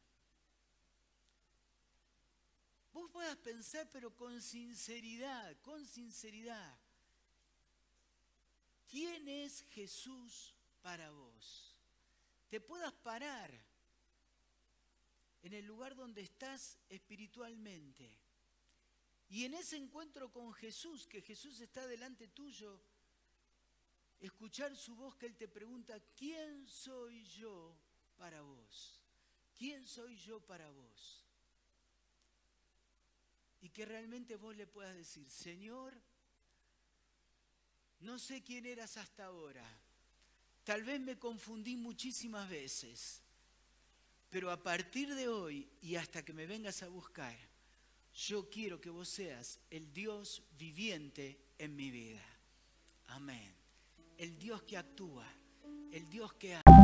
vos 2.98 3.10
puedas 3.10 3.36
pensar, 3.36 3.88
pero 3.92 4.14
con 4.14 4.42
sinceridad, 4.42 5.56
con 5.60 5.86
sinceridad, 5.86 6.76
¿quién 8.90 9.28
es 9.28 9.64
Jesús 9.70 10.54
para 10.82 11.10
vos? 11.10 11.76
Te 12.48 12.60
puedas 12.60 12.92
parar 12.92 13.52
en 15.42 15.54
el 15.54 15.64
lugar 15.64 15.94
donde 15.94 16.22
estás 16.22 16.76
espiritualmente. 16.88 18.18
Y 19.28 19.44
en 19.44 19.54
ese 19.54 19.76
encuentro 19.76 20.32
con 20.32 20.52
Jesús, 20.54 21.06
que 21.06 21.20
Jesús 21.20 21.60
está 21.60 21.86
delante 21.86 22.26
tuyo, 22.28 22.80
escuchar 24.18 24.74
su 24.74 24.96
voz 24.96 25.14
que 25.16 25.26
Él 25.26 25.36
te 25.36 25.46
pregunta, 25.46 26.00
¿quién 26.16 26.66
soy 26.66 27.24
yo 27.26 27.76
para 28.16 28.40
vos? 28.42 29.02
¿Quién 29.54 29.86
soy 29.86 30.16
yo 30.16 30.40
para 30.40 30.70
vos? 30.70 31.27
Y 33.60 33.70
que 33.70 33.84
realmente 33.84 34.36
vos 34.36 34.56
le 34.56 34.66
puedas 34.66 34.94
decir, 34.94 35.28
Señor, 35.28 35.94
no 38.00 38.18
sé 38.18 38.42
quién 38.42 38.66
eras 38.66 38.96
hasta 38.96 39.26
ahora, 39.26 39.64
tal 40.64 40.84
vez 40.84 41.00
me 41.00 41.18
confundí 41.18 41.76
muchísimas 41.76 42.48
veces, 42.48 43.22
pero 44.30 44.50
a 44.50 44.62
partir 44.62 45.14
de 45.14 45.28
hoy 45.28 45.68
y 45.80 45.96
hasta 45.96 46.24
que 46.24 46.32
me 46.32 46.46
vengas 46.46 46.82
a 46.82 46.88
buscar, 46.88 47.36
yo 48.14 48.48
quiero 48.50 48.80
que 48.80 48.90
vos 48.90 49.08
seas 49.08 49.60
el 49.70 49.92
Dios 49.92 50.42
viviente 50.58 51.38
en 51.58 51.76
mi 51.76 51.90
vida. 51.90 52.24
Amén. 53.08 53.54
El 54.16 54.38
Dios 54.38 54.62
que 54.62 54.76
actúa, 54.76 55.26
el 55.92 56.08
Dios 56.08 56.34
que 56.34 56.56
ama. 56.56 56.77